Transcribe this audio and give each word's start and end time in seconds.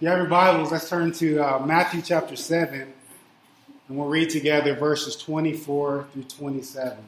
You 0.00 0.06
have 0.06 0.18
your 0.18 0.28
Bibles, 0.28 0.70
let's 0.70 0.88
turn 0.88 1.10
to 1.14 1.40
uh, 1.40 1.58
Matthew 1.66 2.02
chapter 2.02 2.36
7, 2.36 2.82
and 2.82 3.98
we'll 3.98 4.06
read 4.06 4.30
together 4.30 4.76
verses 4.76 5.16
24 5.16 6.06
through 6.12 6.22
27. 6.22 6.98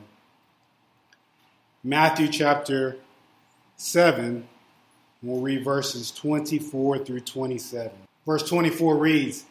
Matthew 1.85 2.27
chapter 2.27 2.97
7, 3.77 4.45
we'll 5.23 5.41
read 5.41 5.63
verses 5.63 6.11
24 6.11 7.05
through 7.05 7.21
27. 7.21 7.93
Verse 8.27 8.49
24 8.49 8.97
reads 8.97 9.45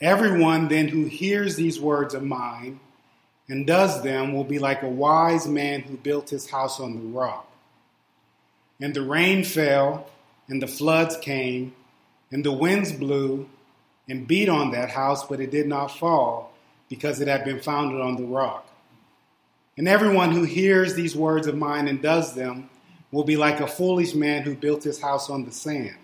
Everyone 0.00 0.66
then 0.66 0.88
who 0.88 1.04
hears 1.04 1.54
these 1.54 1.78
words 1.78 2.12
of 2.12 2.24
mine 2.24 2.80
and 3.48 3.68
does 3.68 4.02
them 4.02 4.32
will 4.32 4.42
be 4.42 4.58
like 4.58 4.82
a 4.82 4.88
wise 4.88 5.46
man 5.46 5.82
who 5.82 5.96
built 5.96 6.30
his 6.30 6.50
house 6.50 6.80
on 6.80 6.94
the 6.94 7.16
rock. 7.16 7.48
And 8.80 8.92
the 8.92 9.02
rain 9.02 9.44
fell, 9.44 10.10
and 10.48 10.60
the 10.60 10.66
floods 10.66 11.16
came 11.18 11.72
and 12.30 12.44
the 12.44 12.52
winds 12.52 12.92
blew 12.92 13.48
and 14.08 14.26
beat 14.26 14.48
on 14.48 14.70
that 14.72 14.90
house, 14.90 15.24
but 15.26 15.40
it 15.40 15.50
did 15.50 15.66
not 15.66 15.88
fall 15.88 16.52
because 16.88 17.20
it 17.20 17.28
had 17.28 17.44
been 17.44 17.60
founded 17.60 18.00
on 18.00 18.16
the 18.16 18.24
rock. 18.24 18.66
And 19.76 19.88
everyone 19.88 20.30
who 20.30 20.44
hears 20.44 20.94
these 20.94 21.16
words 21.16 21.46
of 21.46 21.56
mine 21.56 21.88
and 21.88 22.00
does 22.00 22.34
them 22.34 22.70
will 23.10 23.24
be 23.24 23.36
like 23.36 23.60
a 23.60 23.66
foolish 23.66 24.14
man 24.14 24.42
who 24.42 24.54
built 24.54 24.84
his 24.84 25.00
house 25.00 25.30
on 25.30 25.44
the 25.44 25.52
sand. 25.52 25.96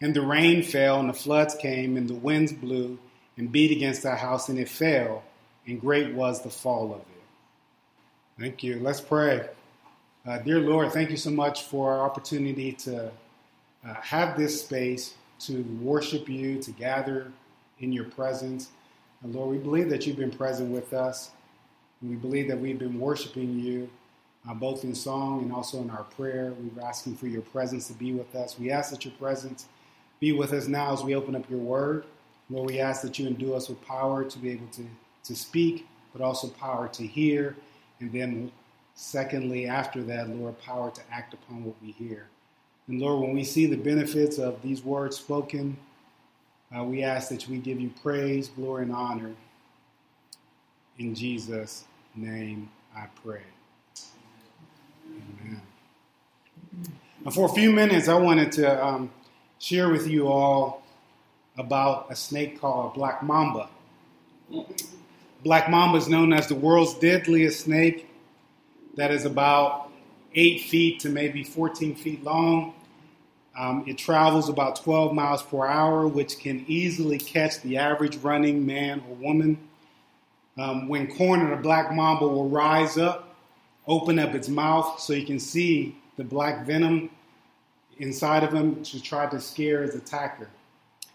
And 0.00 0.14
the 0.14 0.22
rain 0.22 0.62
fell, 0.62 0.98
and 0.98 1.08
the 1.08 1.14
floods 1.14 1.54
came, 1.54 1.96
and 1.96 2.08
the 2.08 2.14
winds 2.14 2.52
blew 2.52 2.98
and 3.36 3.52
beat 3.52 3.70
against 3.70 4.02
that 4.04 4.18
house, 4.18 4.48
and 4.48 4.58
it 4.58 4.68
fell, 4.68 5.22
and 5.66 5.80
great 5.80 6.14
was 6.14 6.42
the 6.42 6.50
fall 6.50 6.92
of 6.94 7.00
it. 7.00 8.40
Thank 8.40 8.62
you. 8.62 8.80
Let's 8.80 9.00
pray. 9.00 9.48
Uh, 10.26 10.38
dear 10.38 10.60
Lord, 10.60 10.92
thank 10.92 11.10
you 11.10 11.16
so 11.16 11.30
much 11.30 11.64
for 11.64 11.92
our 11.92 12.00
opportunity 12.00 12.72
to 12.72 13.10
uh, 13.86 13.94
have 13.94 14.36
this 14.36 14.60
space 14.62 15.14
to 15.40 15.62
worship 15.80 16.28
you, 16.28 16.60
to 16.62 16.70
gather 16.72 17.32
in 17.78 17.92
your 17.92 18.04
presence. 18.04 18.68
And 19.22 19.34
Lord, 19.34 19.50
we 19.50 19.58
believe 19.58 19.90
that 19.90 20.06
you've 20.06 20.16
been 20.16 20.30
present 20.30 20.70
with 20.70 20.92
us. 20.92 21.30
And 22.00 22.10
we 22.10 22.16
believe 22.16 22.48
that 22.48 22.58
we've 22.58 22.78
been 22.78 22.98
worshiping 22.98 23.58
you 23.58 23.88
uh, 24.48 24.54
both 24.54 24.84
in 24.84 24.94
song 24.94 25.42
and 25.42 25.52
also 25.52 25.80
in 25.80 25.90
our 25.90 26.04
prayer. 26.04 26.54
We're 26.58 26.84
asking 26.84 27.16
for 27.16 27.26
your 27.26 27.42
presence 27.42 27.88
to 27.88 27.94
be 27.94 28.12
with 28.12 28.34
us. 28.34 28.58
We 28.58 28.70
ask 28.70 28.90
that 28.90 29.04
your 29.04 29.14
presence 29.14 29.66
be 30.18 30.32
with 30.32 30.52
us 30.52 30.66
now 30.66 30.92
as 30.92 31.02
we 31.02 31.14
open 31.14 31.34
up 31.34 31.48
your 31.50 31.58
word. 31.58 32.04
Lord, 32.48 32.70
we 32.70 32.80
ask 32.80 33.02
that 33.02 33.18
you 33.18 33.26
endue 33.26 33.54
us 33.54 33.68
with 33.68 33.84
power 33.86 34.24
to 34.24 34.38
be 34.38 34.50
able 34.50 34.66
to, 34.68 34.84
to 35.24 35.36
speak, 35.36 35.86
but 36.12 36.22
also 36.22 36.48
power 36.48 36.88
to 36.88 37.06
hear. 37.06 37.56
And 38.00 38.12
then, 38.12 38.50
secondly, 38.94 39.66
after 39.66 40.02
that, 40.04 40.28
Lord, 40.30 40.58
power 40.58 40.90
to 40.90 41.00
act 41.12 41.34
upon 41.34 41.64
what 41.64 41.76
we 41.82 41.92
hear. 41.92 42.26
And 42.90 43.00
Lord, 43.00 43.20
when 43.20 43.34
we 43.34 43.44
see 43.44 43.66
the 43.66 43.76
benefits 43.76 44.38
of 44.38 44.62
these 44.62 44.82
words 44.82 45.16
spoken, 45.16 45.76
uh, 46.76 46.82
we 46.82 47.04
ask 47.04 47.28
that 47.28 47.46
we 47.46 47.58
give 47.58 47.80
you 47.80 47.92
praise, 48.02 48.48
glory, 48.48 48.82
and 48.82 48.92
honor. 48.92 49.30
In 50.98 51.14
Jesus' 51.14 51.84
name 52.16 52.68
I 52.96 53.06
pray. 53.22 53.42
Amen. 55.06 55.62
Now, 57.24 57.30
for 57.30 57.46
a 57.46 57.52
few 57.52 57.70
minutes, 57.70 58.08
I 58.08 58.14
wanted 58.14 58.50
to 58.52 58.84
um, 58.84 59.12
share 59.60 59.88
with 59.88 60.08
you 60.08 60.26
all 60.26 60.82
about 61.56 62.08
a 62.10 62.16
snake 62.16 62.60
called 62.60 62.94
black 62.94 63.22
mamba. 63.22 63.68
Black 65.44 65.70
mamba 65.70 65.98
is 65.98 66.08
known 66.08 66.32
as 66.32 66.48
the 66.48 66.56
world's 66.56 66.94
deadliest 66.94 67.60
snake 67.60 68.10
that 68.96 69.12
is 69.12 69.24
about 69.24 69.92
8 70.34 70.62
feet 70.62 70.98
to 71.00 71.08
maybe 71.08 71.44
14 71.44 71.94
feet 71.94 72.24
long. 72.24 72.74
Um, 73.60 73.84
it 73.86 73.98
travels 73.98 74.48
about 74.48 74.76
12 74.76 75.12
miles 75.12 75.42
per 75.42 75.66
hour, 75.66 76.08
which 76.08 76.38
can 76.38 76.64
easily 76.66 77.18
catch 77.18 77.60
the 77.60 77.76
average 77.76 78.16
running 78.16 78.64
man 78.64 79.02
or 79.06 79.14
woman. 79.16 79.58
Um, 80.56 80.88
when 80.88 81.14
cornered, 81.14 81.52
a 81.52 81.60
black 81.60 81.92
mamba 81.92 82.26
will 82.26 82.48
rise 82.48 82.96
up, 82.96 83.36
open 83.86 84.18
up 84.18 84.34
its 84.34 84.48
mouth 84.48 84.98
so 84.98 85.12
you 85.12 85.26
can 85.26 85.38
see 85.38 85.94
the 86.16 86.24
black 86.24 86.64
venom 86.64 87.10
inside 87.98 88.44
of 88.44 88.54
him 88.54 88.82
to 88.82 89.02
try 89.02 89.26
to 89.26 89.38
scare 89.38 89.84
its 89.84 89.94
attacker. 89.94 90.48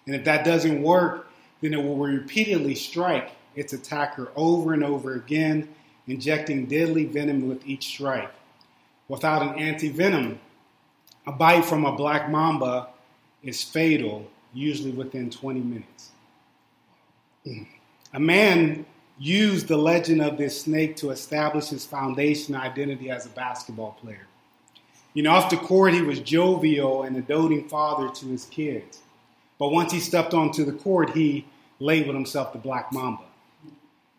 And 0.05 0.15
if 0.15 0.23
that 0.25 0.45
doesn't 0.45 0.83
work, 0.83 1.27
then 1.61 1.73
it 1.73 1.83
will 1.83 1.97
repeatedly 1.97 2.75
strike 2.75 3.31
its 3.55 3.73
attacker 3.73 4.31
over 4.35 4.71
and 4.71 4.83
over 4.83 5.15
again, 5.15 5.67
injecting 6.05 6.67
deadly 6.67 7.05
venom 7.05 7.49
with 7.49 7.65
each 7.65 7.87
strike. 7.87 8.31
Without 9.07 9.41
an 9.41 9.55
anti 9.55 9.89
venom, 9.89 10.39
a 11.27 11.31
bite 11.31 11.65
from 11.65 11.85
a 11.85 11.95
black 11.95 12.29
mamba 12.29 12.89
is 13.43 13.63
fatal, 13.63 14.27
usually 14.53 14.91
within 14.91 15.29
20 15.29 15.59
minutes. 15.59 16.11
A 18.13 18.19
man 18.19 18.85
used 19.17 19.67
the 19.67 19.77
legend 19.77 20.21
of 20.21 20.37
this 20.37 20.61
snake 20.61 20.95
to 20.97 21.11
establish 21.11 21.67
his 21.67 21.85
foundation 21.85 22.55
identity 22.55 23.09
as 23.09 23.25
a 23.25 23.29
basketball 23.29 23.97
player. 24.01 24.27
You 25.13 25.23
know, 25.23 25.31
off 25.31 25.49
the 25.49 25.57
court, 25.57 25.93
he 25.93 26.01
was 26.01 26.19
jovial 26.19 27.03
and 27.03 27.15
a 27.15 27.21
doting 27.21 27.69
father 27.69 28.09
to 28.09 28.25
his 28.25 28.45
kids. 28.45 28.99
But 29.57 29.69
once 29.69 29.93
he 29.93 29.99
stepped 29.99 30.33
onto 30.33 30.65
the 30.65 30.73
court, 30.73 31.11
he 31.11 31.45
labeled 31.79 32.15
himself 32.15 32.51
the 32.51 32.59
Black 32.59 32.91
Mamba. 32.91 33.23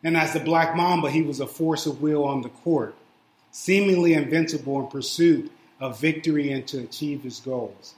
And 0.03 0.17
as 0.17 0.33
the 0.33 0.41
Black 0.41 0.75
Mamba, 0.75 1.11
he 1.11 1.21
was 1.21 1.41
a 1.41 1.47
force 1.47 1.85
of 1.85 2.01
will 2.01 2.25
on 2.25 2.41
the 2.43 2.49
court, 2.49 2.95
seemingly 3.51 4.15
invincible 4.15 4.81
in 4.81 4.87
pursuit 4.87 5.53
of 5.81 6.01
victory 6.01 6.53
and 6.53 6.67
to 6.69 6.81
achieve 6.81 7.23
his 7.23 7.41
goals. 7.41 7.95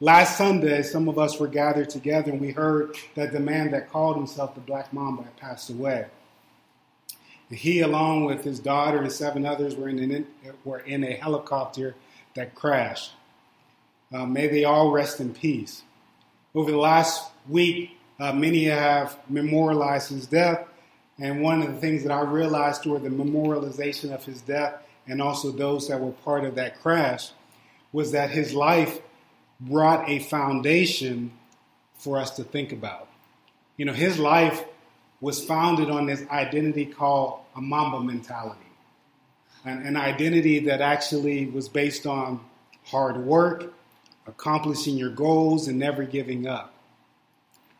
Last 0.00 0.38
Sunday, 0.38 0.82
some 0.82 1.08
of 1.08 1.18
us 1.18 1.40
were 1.40 1.48
gathered 1.48 1.90
together 1.90 2.30
and 2.30 2.40
we 2.40 2.52
heard 2.52 2.96
that 3.16 3.32
the 3.32 3.40
man 3.40 3.72
that 3.72 3.90
called 3.90 4.16
himself 4.16 4.54
the 4.54 4.60
Black 4.60 4.92
Mamba 4.92 5.24
had 5.24 5.36
passed 5.36 5.70
away. 5.70 6.06
He, 7.50 7.80
along 7.80 8.26
with 8.26 8.44
his 8.44 8.60
daughter 8.60 8.98
and 8.98 9.10
seven 9.10 9.46
others, 9.46 9.74
were 9.74 9.88
in, 9.88 9.98
an, 9.98 10.26
were 10.64 10.80
in 10.80 11.02
a 11.02 11.12
helicopter 11.12 11.94
that 12.34 12.54
crashed. 12.54 13.12
Uh, 14.12 14.26
may 14.26 14.46
they 14.48 14.64
all 14.64 14.90
rest 14.90 15.20
in 15.20 15.32
peace. 15.32 15.82
Over 16.54 16.70
the 16.70 16.78
last 16.78 17.30
week, 17.48 17.96
uh, 18.20 18.32
many 18.32 18.64
have 18.64 19.18
memorialized 19.28 20.10
his 20.10 20.26
death, 20.26 20.66
and 21.18 21.42
one 21.42 21.62
of 21.62 21.74
the 21.74 21.80
things 21.80 22.02
that 22.04 22.12
I 22.12 22.20
realized 22.20 22.82
through 22.82 22.98
the 23.00 23.08
memorialization 23.08 24.12
of 24.12 24.24
his 24.24 24.40
death 24.42 24.74
and 25.08 25.22
also 25.22 25.50
those 25.50 25.88
that 25.88 26.00
were 26.00 26.12
part 26.12 26.44
of 26.44 26.54
that 26.56 26.80
crash 26.80 27.30
was 27.92 28.12
that 28.12 28.30
his 28.30 28.54
life 28.54 29.00
brought 29.60 30.08
a 30.08 30.18
foundation 30.18 31.32
for 31.98 32.18
us 32.18 32.36
to 32.36 32.44
think 32.44 32.72
about. 32.72 33.08
You 33.76 33.86
know, 33.86 33.92
his 33.92 34.18
life 34.18 34.64
was 35.20 35.44
founded 35.44 35.90
on 35.90 36.06
this 36.06 36.24
identity 36.30 36.86
called 36.86 37.40
a 37.56 37.60
Mamba 37.60 38.00
mentality, 38.00 38.60
an, 39.64 39.84
an 39.84 39.96
identity 39.96 40.60
that 40.60 40.80
actually 40.80 41.46
was 41.46 41.68
based 41.68 42.06
on 42.06 42.40
hard 42.84 43.16
work, 43.16 43.72
accomplishing 44.26 44.96
your 44.96 45.10
goals, 45.10 45.68
and 45.68 45.78
never 45.78 46.04
giving 46.04 46.46
up. 46.46 46.74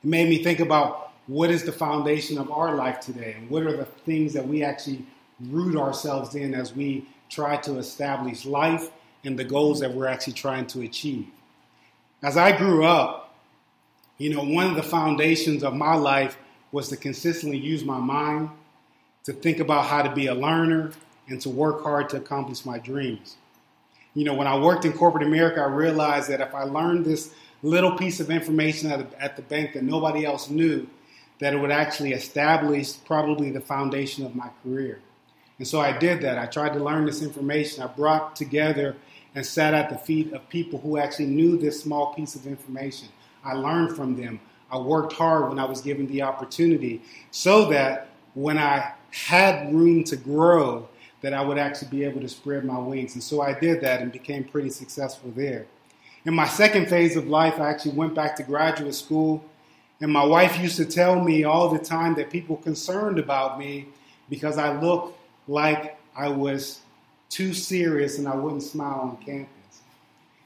It 0.02 0.08
made 0.08 0.28
me 0.28 0.42
think 0.42 0.60
about 0.60 1.12
what 1.26 1.50
is 1.50 1.64
the 1.64 1.72
foundation 1.72 2.38
of 2.38 2.50
our 2.50 2.74
life 2.74 3.00
today 3.00 3.34
and 3.36 3.50
what 3.50 3.62
are 3.64 3.76
the 3.76 3.84
things 3.84 4.32
that 4.32 4.48
we 4.48 4.64
actually 4.64 5.04
root 5.40 5.76
ourselves 5.76 6.34
in 6.34 6.54
as 6.54 6.74
we 6.74 7.06
try 7.28 7.56
to 7.58 7.78
establish 7.78 8.44
life 8.44 8.90
and 9.24 9.38
the 9.38 9.44
goals 9.44 9.80
that 9.80 9.94
we're 9.94 10.06
actually 10.06 10.34
trying 10.34 10.66
to 10.68 10.82
achieve. 10.82 11.26
As 12.22 12.36
I 12.36 12.56
grew 12.56 12.84
up, 12.84 13.34
you 14.16 14.34
know, 14.34 14.42
one 14.42 14.66
of 14.66 14.76
the 14.76 14.82
foundations 14.82 15.62
of 15.62 15.74
my 15.74 15.94
life 15.94 16.36
was 16.72 16.88
to 16.88 16.96
consistently 16.96 17.58
use 17.58 17.84
my 17.84 17.98
mind, 17.98 18.50
to 19.24 19.32
think 19.32 19.60
about 19.60 19.86
how 19.86 20.02
to 20.02 20.12
be 20.12 20.26
a 20.26 20.34
learner, 20.34 20.92
and 21.28 21.40
to 21.42 21.50
work 21.50 21.82
hard 21.82 22.08
to 22.10 22.16
accomplish 22.16 22.64
my 22.64 22.78
dreams. 22.78 23.36
You 24.14 24.24
know, 24.24 24.34
when 24.34 24.46
I 24.46 24.58
worked 24.58 24.84
in 24.84 24.92
corporate 24.92 25.22
America, 25.22 25.60
I 25.60 25.66
realized 25.66 26.28
that 26.30 26.40
if 26.40 26.54
I 26.54 26.64
learned 26.64 27.04
this 27.04 27.32
little 27.62 27.96
piece 27.96 28.20
of 28.20 28.30
information 28.30 28.90
at 28.90 29.10
the, 29.10 29.22
at 29.22 29.36
the 29.36 29.42
bank 29.42 29.74
that 29.74 29.84
nobody 29.84 30.24
else 30.24 30.48
knew, 30.48 30.88
that 31.38 31.54
it 31.54 31.58
would 31.58 31.70
actually 31.70 32.12
establish 32.12 32.94
probably 33.04 33.50
the 33.50 33.60
foundation 33.60 34.24
of 34.26 34.34
my 34.34 34.50
career. 34.62 35.00
And 35.58 35.66
so 35.66 35.80
I 35.80 35.96
did 35.96 36.22
that. 36.22 36.38
I 36.38 36.46
tried 36.46 36.72
to 36.74 36.82
learn 36.82 37.04
this 37.04 37.22
information. 37.22 37.82
I 37.82 37.88
brought 37.88 38.36
together 38.36 38.96
and 39.34 39.44
sat 39.44 39.74
at 39.74 39.90
the 39.90 39.98
feet 39.98 40.32
of 40.32 40.48
people 40.48 40.78
who 40.78 40.98
actually 40.98 41.26
knew 41.26 41.58
this 41.58 41.82
small 41.82 42.14
piece 42.14 42.34
of 42.34 42.46
information. 42.46 43.08
I 43.44 43.54
learned 43.54 43.96
from 43.96 44.16
them. 44.16 44.40
I 44.70 44.78
worked 44.78 45.14
hard 45.14 45.48
when 45.48 45.58
I 45.58 45.64
was 45.64 45.80
given 45.80 46.06
the 46.06 46.22
opportunity 46.22 47.02
so 47.30 47.66
that 47.66 48.08
when 48.34 48.58
I 48.58 48.92
had 49.10 49.72
room 49.74 50.04
to 50.04 50.16
grow, 50.16 50.88
that 51.22 51.34
I 51.34 51.40
would 51.40 51.58
actually 51.58 51.88
be 51.88 52.04
able 52.04 52.20
to 52.20 52.28
spread 52.28 52.64
my 52.64 52.78
wings. 52.78 53.14
And 53.14 53.22
so 53.22 53.40
I 53.40 53.58
did 53.58 53.80
that 53.80 54.00
and 54.00 54.12
became 54.12 54.44
pretty 54.44 54.70
successful 54.70 55.32
there. 55.34 55.66
In 56.24 56.34
my 56.34 56.46
second 56.46 56.88
phase 56.88 57.16
of 57.16 57.26
life, 57.26 57.58
I 57.58 57.70
actually 57.70 57.92
went 57.92 58.14
back 58.14 58.36
to 58.36 58.42
graduate 58.42 58.94
school. 58.94 59.44
And 60.00 60.12
my 60.12 60.24
wife 60.24 60.60
used 60.60 60.76
to 60.76 60.84
tell 60.84 61.20
me 61.20 61.42
all 61.42 61.70
the 61.70 61.78
time 61.78 62.14
that 62.14 62.30
people 62.30 62.56
concerned 62.56 63.18
about 63.18 63.58
me 63.58 63.86
because 64.28 64.58
I 64.58 64.78
look 64.78 65.17
like 65.48 65.98
I 66.14 66.28
was 66.28 66.80
too 67.30 67.52
serious 67.52 68.18
and 68.18 68.28
I 68.28 68.36
wouldn't 68.36 68.62
smile 68.62 69.00
on 69.00 69.16
campus. 69.24 69.48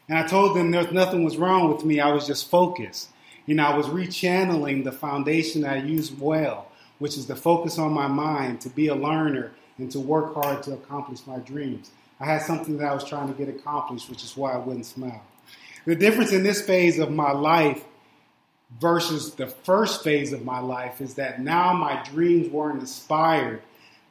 And 0.08 0.18
I 0.18 0.26
told 0.26 0.56
them 0.56 0.70
there's 0.70 0.92
nothing 0.92 1.24
was 1.24 1.36
wrong 1.36 1.72
with 1.72 1.84
me. 1.84 2.00
I 2.00 2.12
was 2.12 2.26
just 2.26 2.48
focused. 2.50 3.08
you 3.46 3.54
know, 3.54 3.64
I 3.64 3.76
was 3.76 3.86
rechanneling 3.86 4.84
the 4.84 4.92
foundation 4.92 5.64
I 5.64 5.76
use 5.84 6.12
well, 6.12 6.68
which 6.98 7.16
is 7.16 7.26
to 7.26 7.36
focus 7.36 7.78
on 7.78 7.92
my 7.92 8.06
mind, 8.06 8.60
to 8.62 8.68
be 8.68 8.86
a 8.86 8.94
learner, 8.94 9.52
and 9.78 9.90
to 9.92 10.00
work 10.00 10.34
hard 10.34 10.62
to 10.64 10.74
accomplish 10.74 11.26
my 11.26 11.38
dreams. 11.38 11.90
I 12.20 12.26
had 12.26 12.42
something 12.42 12.78
that 12.78 12.86
I 12.86 12.94
was 12.94 13.04
trying 13.04 13.28
to 13.28 13.34
get 13.34 13.48
accomplished, 13.48 14.08
which 14.08 14.22
is 14.22 14.36
why 14.36 14.52
I 14.52 14.58
wouldn't 14.58 14.86
smile. 14.86 15.22
The 15.84 15.96
difference 15.96 16.32
in 16.32 16.44
this 16.44 16.62
phase 16.62 17.00
of 17.00 17.10
my 17.10 17.32
life 17.32 17.82
versus 18.80 19.34
the 19.34 19.48
first 19.48 20.04
phase 20.04 20.32
of 20.32 20.44
my 20.44 20.60
life 20.60 21.00
is 21.00 21.14
that 21.14 21.40
now 21.40 21.72
my 21.72 22.02
dreams 22.04 22.48
weren't 22.48 22.80
inspired 22.80 23.62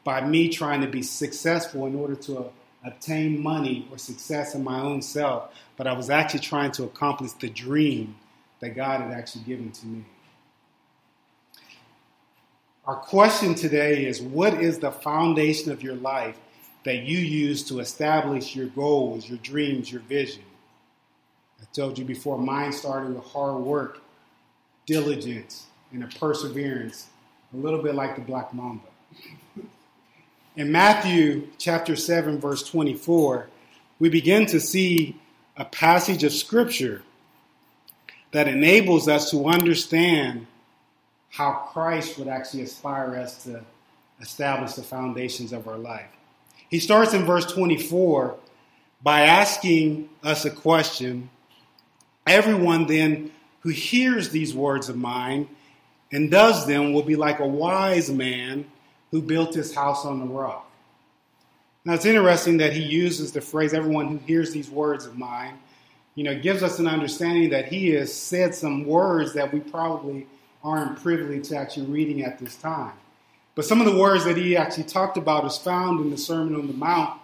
by 0.03 0.25
me 0.25 0.49
trying 0.49 0.81
to 0.81 0.87
be 0.87 1.01
successful 1.01 1.85
in 1.85 1.95
order 1.95 2.15
to 2.15 2.51
obtain 2.83 3.41
money 3.41 3.87
or 3.91 3.97
success 3.97 4.55
in 4.55 4.63
my 4.63 4.79
own 4.79 5.01
self, 5.01 5.53
but 5.77 5.87
I 5.87 5.93
was 5.93 6.09
actually 6.09 6.39
trying 6.39 6.71
to 6.73 6.83
accomplish 6.83 7.31
the 7.33 7.49
dream 7.49 8.15
that 8.59 8.75
God 8.75 9.01
had 9.01 9.11
actually 9.11 9.43
given 9.43 9.71
to 9.71 9.85
me. 9.85 10.05
Our 12.85 12.95
question 12.95 13.53
today 13.53 14.05
is 14.05 14.21
what 14.21 14.55
is 14.55 14.79
the 14.79 14.91
foundation 14.91 15.71
of 15.71 15.83
your 15.83 15.95
life 15.95 16.37
that 16.83 17.03
you 17.03 17.19
use 17.19 17.63
to 17.65 17.79
establish 17.79 18.55
your 18.55 18.67
goals, 18.67 19.29
your 19.29 19.37
dreams, 19.39 19.91
your 19.91 20.01
vision? 20.01 20.43
I 21.61 21.65
told 21.73 21.99
you 21.99 22.05
before, 22.05 22.39
mine 22.39 22.71
started 22.71 23.13
with 23.13 23.23
hard 23.25 23.61
work, 23.61 24.01
diligence, 24.87 25.67
and 25.91 26.03
a 26.03 26.07
perseverance, 26.07 27.07
a 27.53 27.57
little 27.57 27.83
bit 27.83 27.93
like 27.93 28.15
the 28.15 28.21
Black 28.21 28.51
Mamba. 28.51 28.87
In 30.57 30.69
Matthew 30.69 31.47
chapter 31.57 31.95
7, 31.95 32.41
verse 32.41 32.61
24, 32.63 33.47
we 33.99 34.09
begin 34.09 34.45
to 34.47 34.59
see 34.59 35.15
a 35.55 35.63
passage 35.63 36.25
of 36.25 36.33
scripture 36.33 37.03
that 38.31 38.49
enables 38.49 39.07
us 39.07 39.31
to 39.31 39.45
understand 39.45 40.47
how 41.29 41.53
Christ 41.71 42.17
would 42.17 42.27
actually 42.27 42.63
aspire 42.63 43.15
us 43.15 43.45
to 43.45 43.63
establish 44.19 44.73
the 44.73 44.83
foundations 44.83 45.53
of 45.53 45.69
our 45.69 45.77
life. 45.77 46.09
He 46.69 46.79
starts 46.79 47.13
in 47.13 47.23
verse 47.23 47.45
24 47.45 48.35
by 49.01 49.21
asking 49.21 50.09
us 50.21 50.43
a 50.43 50.51
question. 50.51 51.29
Everyone 52.27 52.87
then 52.87 53.31
who 53.61 53.69
hears 53.69 54.31
these 54.31 54.53
words 54.53 54.89
of 54.89 54.97
mine 54.97 55.47
and 56.11 56.29
does 56.29 56.67
them 56.67 56.91
will 56.91 57.03
be 57.03 57.15
like 57.15 57.39
a 57.39 57.47
wise 57.47 58.11
man 58.11 58.65
who 59.11 59.21
built 59.21 59.53
his 59.53 59.75
house 59.75 60.05
on 60.05 60.19
the 60.19 60.25
rock. 60.25 60.69
Now 61.83 61.93
it's 61.93 62.05
interesting 62.05 62.57
that 62.57 62.73
he 62.73 62.83
uses 62.83 63.31
the 63.31 63.41
phrase, 63.41 63.73
everyone 63.73 64.07
who 64.07 64.17
hears 64.17 64.51
these 64.51 64.69
words 64.69 65.05
of 65.05 65.17
mine, 65.17 65.59
you 66.15 66.23
know, 66.23 66.37
gives 66.37 66.63
us 66.63 66.79
an 66.79 66.87
understanding 66.87 67.49
that 67.51 67.65
he 67.65 67.89
has 67.91 68.13
said 68.13 68.53
some 68.53 68.85
words 68.85 69.33
that 69.33 69.53
we 69.53 69.59
probably 69.59 70.27
aren't 70.63 71.01
privy 71.01 71.39
to 71.41 71.55
actually 71.55 71.87
reading 71.87 72.23
at 72.23 72.37
this 72.39 72.55
time. 72.55 72.93
But 73.55 73.65
some 73.65 73.81
of 73.81 73.85
the 73.85 73.97
words 73.97 74.25
that 74.25 74.37
he 74.37 74.55
actually 74.55 74.83
talked 74.85 75.17
about 75.17 75.45
is 75.45 75.57
found 75.57 75.99
in 75.99 76.11
the 76.11 76.17
Sermon 76.17 76.55
on 76.55 76.67
the 76.67 76.73
Mount. 76.73 77.19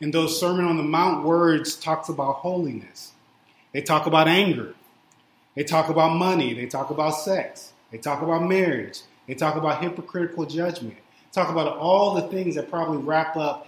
And 0.00 0.12
those 0.12 0.38
Sermon 0.38 0.64
on 0.64 0.76
the 0.76 0.82
Mount 0.82 1.24
words 1.24 1.76
talks 1.76 2.08
about 2.08 2.36
holiness. 2.36 3.12
They 3.72 3.82
talk 3.82 4.06
about 4.06 4.28
anger. 4.28 4.74
They 5.54 5.64
talk 5.64 5.88
about 5.88 6.16
money. 6.16 6.54
They 6.54 6.66
talk 6.66 6.90
about 6.90 7.10
sex. 7.10 7.72
They 7.90 7.98
talk 7.98 8.22
about 8.22 8.42
marriage. 8.42 9.00
They 9.28 9.34
talk 9.34 9.56
about 9.56 9.82
hypocritical 9.82 10.46
judgment. 10.46 10.98
Talk 11.34 11.50
about 11.50 11.76
all 11.78 12.14
the 12.14 12.22
things 12.28 12.54
that 12.54 12.70
probably 12.70 12.98
wrap 12.98 13.36
up 13.36 13.66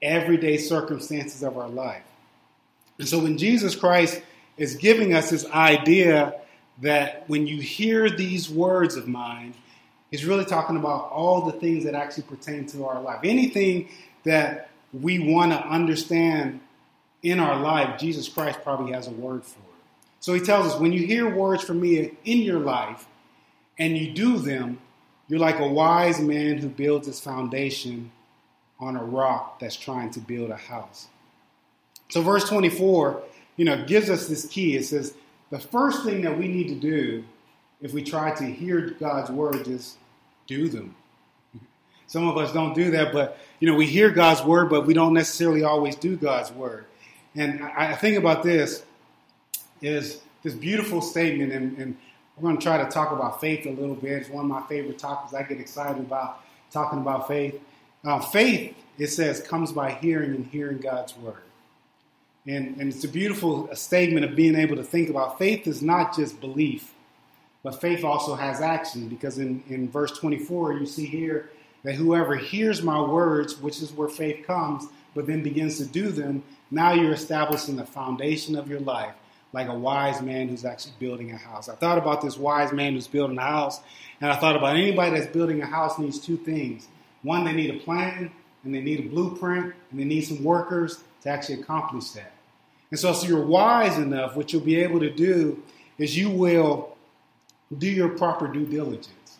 everyday 0.00 0.56
circumstances 0.56 1.42
of 1.42 1.58
our 1.58 1.68
life. 1.68 2.02
And 2.98 3.06
so 3.06 3.18
when 3.18 3.36
Jesus 3.36 3.76
Christ 3.76 4.22
is 4.56 4.76
giving 4.76 5.12
us 5.12 5.28
this 5.28 5.44
idea 5.50 6.40
that 6.80 7.24
when 7.28 7.46
you 7.46 7.60
hear 7.60 8.08
these 8.08 8.48
words 8.48 8.96
of 8.96 9.06
mine, 9.06 9.52
he's 10.10 10.24
really 10.24 10.46
talking 10.46 10.76
about 10.76 11.10
all 11.10 11.42
the 11.42 11.52
things 11.52 11.84
that 11.84 11.94
actually 11.94 12.24
pertain 12.24 12.66
to 12.68 12.86
our 12.86 13.00
life. 13.02 13.20
Anything 13.22 13.88
that 14.24 14.70
we 14.92 15.18
want 15.18 15.52
to 15.52 15.58
understand 15.58 16.60
in 17.22 17.38
our 17.38 17.56
life, 17.60 17.98
Jesus 17.98 18.28
Christ 18.28 18.60
probably 18.62 18.92
has 18.92 19.08
a 19.08 19.12
word 19.12 19.44
for 19.44 19.58
it. 19.58 19.64
So 20.20 20.32
he 20.32 20.40
tells 20.40 20.72
us 20.72 20.80
when 20.80 20.92
you 20.92 21.06
hear 21.06 21.28
words 21.28 21.62
from 21.62 21.80
me 21.80 22.12
in 22.24 22.38
your 22.38 22.60
life 22.60 23.06
and 23.78 23.98
you 23.98 24.12
do 24.14 24.38
them, 24.38 24.78
you're 25.28 25.40
like 25.40 25.58
a 25.58 25.66
wise 25.66 26.20
man 26.20 26.58
who 26.58 26.68
builds 26.68 27.06
his 27.06 27.20
foundation 27.20 28.10
on 28.78 28.96
a 28.96 29.02
rock 29.04 29.58
that's 29.58 29.76
trying 29.76 30.10
to 30.10 30.20
build 30.20 30.50
a 30.50 30.56
house. 30.56 31.06
So 32.10 32.22
verse 32.22 32.48
24, 32.48 33.22
you 33.56 33.64
know, 33.64 33.84
gives 33.84 34.10
us 34.10 34.28
this 34.28 34.46
key. 34.46 34.76
It 34.76 34.84
says, 34.84 35.14
the 35.50 35.58
first 35.58 36.04
thing 36.04 36.22
that 36.22 36.36
we 36.36 36.48
need 36.48 36.68
to 36.68 36.74
do 36.74 37.24
if 37.80 37.92
we 37.92 38.02
try 38.02 38.34
to 38.34 38.44
hear 38.44 38.90
God's 38.98 39.30
word 39.30 39.68
is 39.68 39.96
do 40.46 40.68
them. 40.68 40.94
Some 42.06 42.28
of 42.28 42.36
us 42.36 42.52
don't 42.52 42.74
do 42.74 42.90
that, 42.92 43.12
but 43.12 43.38
you 43.60 43.70
know, 43.70 43.76
we 43.76 43.86
hear 43.86 44.10
God's 44.10 44.42
word, 44.42 44.68
but 44.68 44.86
we 44.86 44.94
don't 44.94 45.14
necessarily 45.14 45.62
always 45.62 45.96
do 45.96 46.16
God's 46.16 46.52
word. 46.52 46.84
And 47.34 47.62
I, 47.62 47.94
think 47.94 48.16
about 48.16 48.42
this 48.42 48.84
is 49.80 50.20
this 50.42 50.54
beautiful 50.54 51.00
statement, 51.00 51.52
and, 51.52 51.76
and 51.78 51.96
we're 52.36 52.48
going 52.48 52.58
to 52.58 52.62
try 52.62 52.82
to 52.82 52.90
talk 52.90 53.12
about 53.12 53.40
faith 53.40 53.66
a 53.66 53.70
little 53.70 53.94
bit. 53.94 54.22
It's 54.22 54.30
one 54.30 54.44
of 54.44 54.50
my 54.50 54.62
favorite 54.66 54.98
topics. 54.98 55.34
I 55.34 55.42
get 55.42 55.60
excited 55.60 56.00
about 56.00 56.40
talking 56.72 56.98
about 56.98 57.28
faith. 57.28 57.60
Uh, 58.04 58.20
faith, 58.20 58.76
it 58.98 59.08
says, 59.08 59.40
comes 59.40 59.72
by 59.72 59.92
hearing 59.92 60.34
and 60.34 60.46
hearing 60.46 60.78
God's 60.78 61.16
word. 61.16 61.42
And, 62.46 62.76
and 62.78 62.92
it's 62.92 63.04
a 63.04 63.08
beautiful 63.08 63.74
statement 63.74 64.26
of 64.26 64.36
being 64.36 64.56
able 64.56 64.76
to 64.76 64.82
think 64.82 65.08
about 65.08 65.38
faith 65.38 65.66
is 65.66 65.80
not 65.80 66.14
just 66.14 66.40
belief, 66.40 66.92
but 67.62 67.80
faith 67.80 68.04
also 68.04 68.34
has 68.34 68.60
action 68.60 69.08
because 69.08 69.38
in, 69.38 69.62
in 69.68 69.88
verse 69.88 70.18
24, 70.18 70.74
you 70.74 70.86
see 70.86 71.06
here 71.06 71.50
that 71.84 71.94
whoever 71.94 72.36
hears 72.36 72.82
my 72.82 73.00
words, 73.00 73.58
which 73.58 73.80
is 73.80 73.92
where 73.92 74.08
faith 74.08 74.46
comes, 74.46 74.86
but 75.14 75.26
then 75.26 75.42
begins 75.42 75.78
to 75.78 75.86
do 75.86 76.10
them, 76.10 76.42
now 76.70 76.92
you're 76.92 77.12
establishing 77.12 77.76
the 77.76 77.86
foundation 77.86 78.56
of 78.56 78.68
your 78.68 78.80
life 78.80 79.14
like 79.54 79.68
a 79.68 79.74
wise 79.74 80.20
man 80.20 80.48
who's 80.48 80.64
actually 80.64 80.94
building 80.98 81.30
a 81.30 81.36
house. 81.36 81.68
I 81.68 81.76
thought 81.76 81.96
about 81.96 82.20
this 82.20 82.36
wise 82.36 82.72
man 82.72 82.94
who's 82.94 83.06
building 83.06 83.38
a 83.38 83.42
house, 83.42 83.80
and 84.20 84.30
I 84.30 84.34
thought 84.34 84.56
about 84.56 84.74
anybody 84.74 85.16
that's 85.16 85.32
building 85.32 85.62
a 85.62 85.66
house 85.66 85.96
needs 85.96 86.18
two 86.18 86.36
things. 86.36 86.88
One, 87.22 87.44
they 87.44 87.52
need 87.52 87.70
a 87.70 87.78
plan, 87.78 88.32
and 88.64 88.74
they 88.74 88.80
need 88.80 88.98
a 88.98 89.08
blueprint, 89.08 89.72
and 89.90 90.00
they 90.00 90.04
need 90.04 90.22
some 90.22 90.42
workers 90.42 91.04
to 91.22 91.28
actually 91.28 91.60
accomplish 91.60 92.10
that. 92.10 92.32
And 92.90 92.98
so, 92.98 93.12
so 93.12 93.28
you're 93.28 93.46
wise 93.46 93.96
enough, 93.96 94.34
what 94.34 94.52
you'll 94.52 94.60
be 94.62 94.76
able 94.82 94.98
to 94.98 95.10
do 95.10 95.62
is 95.98 96.16
you 96.18 96.30
will 96.30 96.96
do 97.78 97.88
your 97.88 98.08
proper 98.08 98.48
due 98.48 98.66
diligence. 98.66 99.38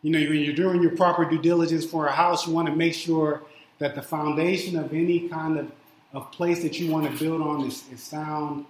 You 0.00 0.10
know, 0.10 0.20
when 0.20 0.40
you're 0.40 0.54
doing 0.54 0.82
your 0.82 0.96
proper 0.96 1.26
due 1.26 1.40
diligence 1.40 1.84
for 1.84 2.06
a 2.06 2.12
house, 2.12 2.46
you 2.46 2.54
want 2.54 2.68
to 2.68 2.74
make 2.74 2.94
sure 2.94 3.42
that 3.78 3.94
the 3.94 4.02
foundation 4.02 4.78
of 4.78 4.94
any 4.94 5.28
kind 5.28 5.58
of, 5.58 5.70
of 6.14 6.32
place 6.32 6.62
that 6.62 6.80
you 6.80 6.90
want 6.90 7.10
to 7.10 7.22
build 7.22 7.42
on 7.42 7.66
is, 7.66 7.84
is 7.92 8.02
sound. 8.02 8.64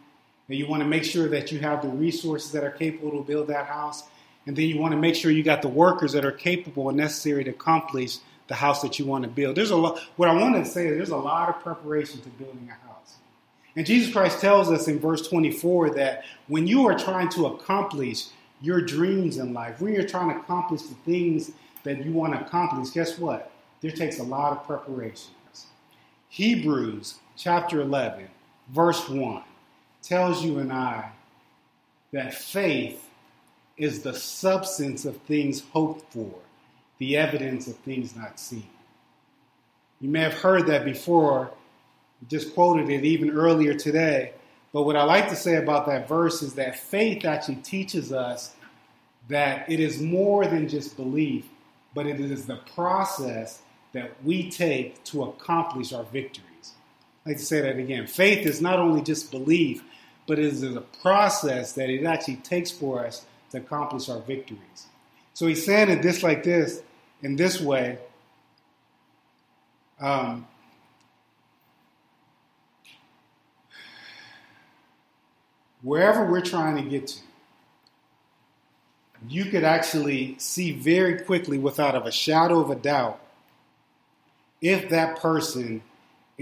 And 0.52 0.58
you 0.58 0.66
want 0.66 0.82
to 0.82 0.86
make 0.86 1.04
sure 1.04 1.28
that 1.28 1.50
you 1.50 1.60
have 1.60 1.80
the 1.80 1.88
resources 1.88 2.52
that 2.52 2.62
are 2.62 2.70
capable 2.70 3.12
to 3.12 3.26
build 3.26 3.46
that 3.46 3.64
house. 3.64 4.02
And 4.46 4.54
then 4.54 4.66
you 4.66 4.78
want 4.78 4.92
to 4.92 4.98
make 4.98 5.14
sure 5.14 5.30
you 5.30 5.42
got 5.42 5.62
the 5.62 5.68
workers 5.68 6.12
that 6.12 6.26
are 6.26 6.30
capable 6.30 6.90
and 6.90 6.98
necessary 6.98 7.42
to 7.44 7.50
accomplish 7.52 8.18
the 8.48 8.54
house 8.54 8.82
that 8.82 8.98
you 8.98 9.06
want 9.06 9.24
to 9.24 9.30
build. 9.30 9.56
There's 9.56 9.70
a 9.70 9.76
lot, 9.76 9.98
what 10.16 10.28
I 10.28 10.34
want 10.34 10.62
to 10.62 10.70
say 10.70 10.88
is 10.88 10.96
there's 10.98 11.08
a 11.08 11.16
lot 11.16 11.48
of 11.48 11.62
preparation 11.62 12.20
to 12.20 12.28
building 12.28 12.68
a 12.70 12.86
house. 12.86 13.14
And 13.76 13.86
Jesus 13.86 14.12
Christ 14.12 14.42
tells 14.42 14.70
us 14.70 14.88
in 14.88 15.00
verse 15.00 15.26
24 15.26 15.94
that 15.94 16.24
when 16.48 16.66
you 16.66 16.86
are 16.86 16.98
trying 16.98 17.30
to 17.30 17.46
accomplish 17.46 18.26
your 18.60 18.82
dreams 18.82 19.38
in 19.38 19.54
life, 19.54 19.80
when 19.80 19.94
you're 19.94 20.06
trying 20.06 20.34
to 20.34 20.38
accomplish 20.38 20.82
the 20.82 20.96
things 21.06 21.52
that 21.84 22.04
you 22.04 22.12
want 22.12 22.34
to 22.34 22.40
accomplish, 22.44 22.90
guess 22.90 23.18
what? 23.18 23.50
There 23.80 23.90
takes 23.90 24.18
a 24.18 24.22
lot 24.22 24.52
of 24.52 24.66
preparations. 24.66 25.30
Hebrews 26.28 27.20
chapter 27.38 27.80
11, 27.80 28.28
verse 28.68 29.08
1 29.08 29.44
tells 30.02 30.44
you 30.44 30.58
and 30.58 30.72
I 30.72 31.10
that 32.12 32.34
faith 32.34 33.08
is 33.76 34.02
the 34.02 34.14
substance 34.14 35.04
of 35.04 35.16
things 35.22 35.62
hoped 35.72 36.12
for, 36.12 36.34
the 36.98 37.16
evidence 37.16 37.66
of 37.66 37.76
things 37.76 38.14
not 38.14 38.38
seen. 38.38 38.68
You 40.00 40.08
may 40.08 40.20
have 40.20 40.34
heard 40.34 40.66
that 40.66 40.84
before, 40.84 41.52
just 42.28 42.54
quoted 42.54 42.90
it 42.90 43.04
even 43.04 43.30
earlier 43.30 43.74
today. 43.74 44.32
But 44.72 44.82
what 44.82 44.96
I 44.96 45.04
like 45.04 45.28
to 45.28 45.36
say 45.36 45.56
about 45.56 45.86
that 45.86 46.08
verse 46.08 46.42
is 46.42 46.54
that 46.54 46.78
faith 46.78 47.24
actually 47.24 47.56
teaches 47.56 48.12
us 48.12 48.54
that 49.28 49.70
it 49.70 49.80
is 49.80 50.00
more 50.00 50.46
than 50.46 50.68
just 50.68 50.96
belief, 50.96 51.46
but 51.94 52.06
it 52.06 52.20
is 52.20 52.46
the 52.46 52.56
process 52.74 53.62
that 53.92 54.12
we 54.24 54.50
take 54.50 55.02
to 55.04 55.24
accomplish 55.24 55.92
our 55.92 56.04
victories. 56.04 56.51
Like 57.24 57.36
to 57.36 57.44
say 57.44 57.60
that 57.60 57.76
again. 57.76 58.06
Faith 58.06 58.46
is 58.46 58.60
not 58.60 58.78
only 58.78 59.02
just 59.02 59.30
belief, 59.30 59.84
but 60.26 60.38
it 60.38 60.44
is 60.44 60.62
a 60.62 60.80
process 60.80 61.72
that 61.72 61.88
it 61.88 62.04
actually 62.04 62.36
takes 62.36 62.70
for 62.70 63.04
us 63.06 63.24
to 63.50 63.58
accomplish 63.58 64.08
our 64.08 64.20
victories. 64.20 64.86
So 65.34 65.46
he's 65.46 65.64
saying 65.64 65.88
it 65.90 66.02
this 66.02 66.22
like 66.22 66.42
this, 66.42 66.82
in 67.22 67.36
this 67.36 67.60
way. 67.60 67.98
Um, 70.00 70.48
wherever 75.82 76.24
we're 76.24 76.40
trying 76.40 76.76
to 76.76 76.82
get 76.82 77.06
to, 77.08 77.20
you 79.28 79.44
could 79.44 79.62
actually 79.62 80.36
see 80.38 80.72
very 80.72 81.20
quickly, 81.20 81.56
without 81.56 81.94
of 81.94 82.06
a 82.06 82.12
shadow 82.12 82.58
of 82.58 82.70
a 82.70 82.74
doubt, 82.74 83.20
if 84.60 84.88
that 84.90 85.20
person 85.20 85.82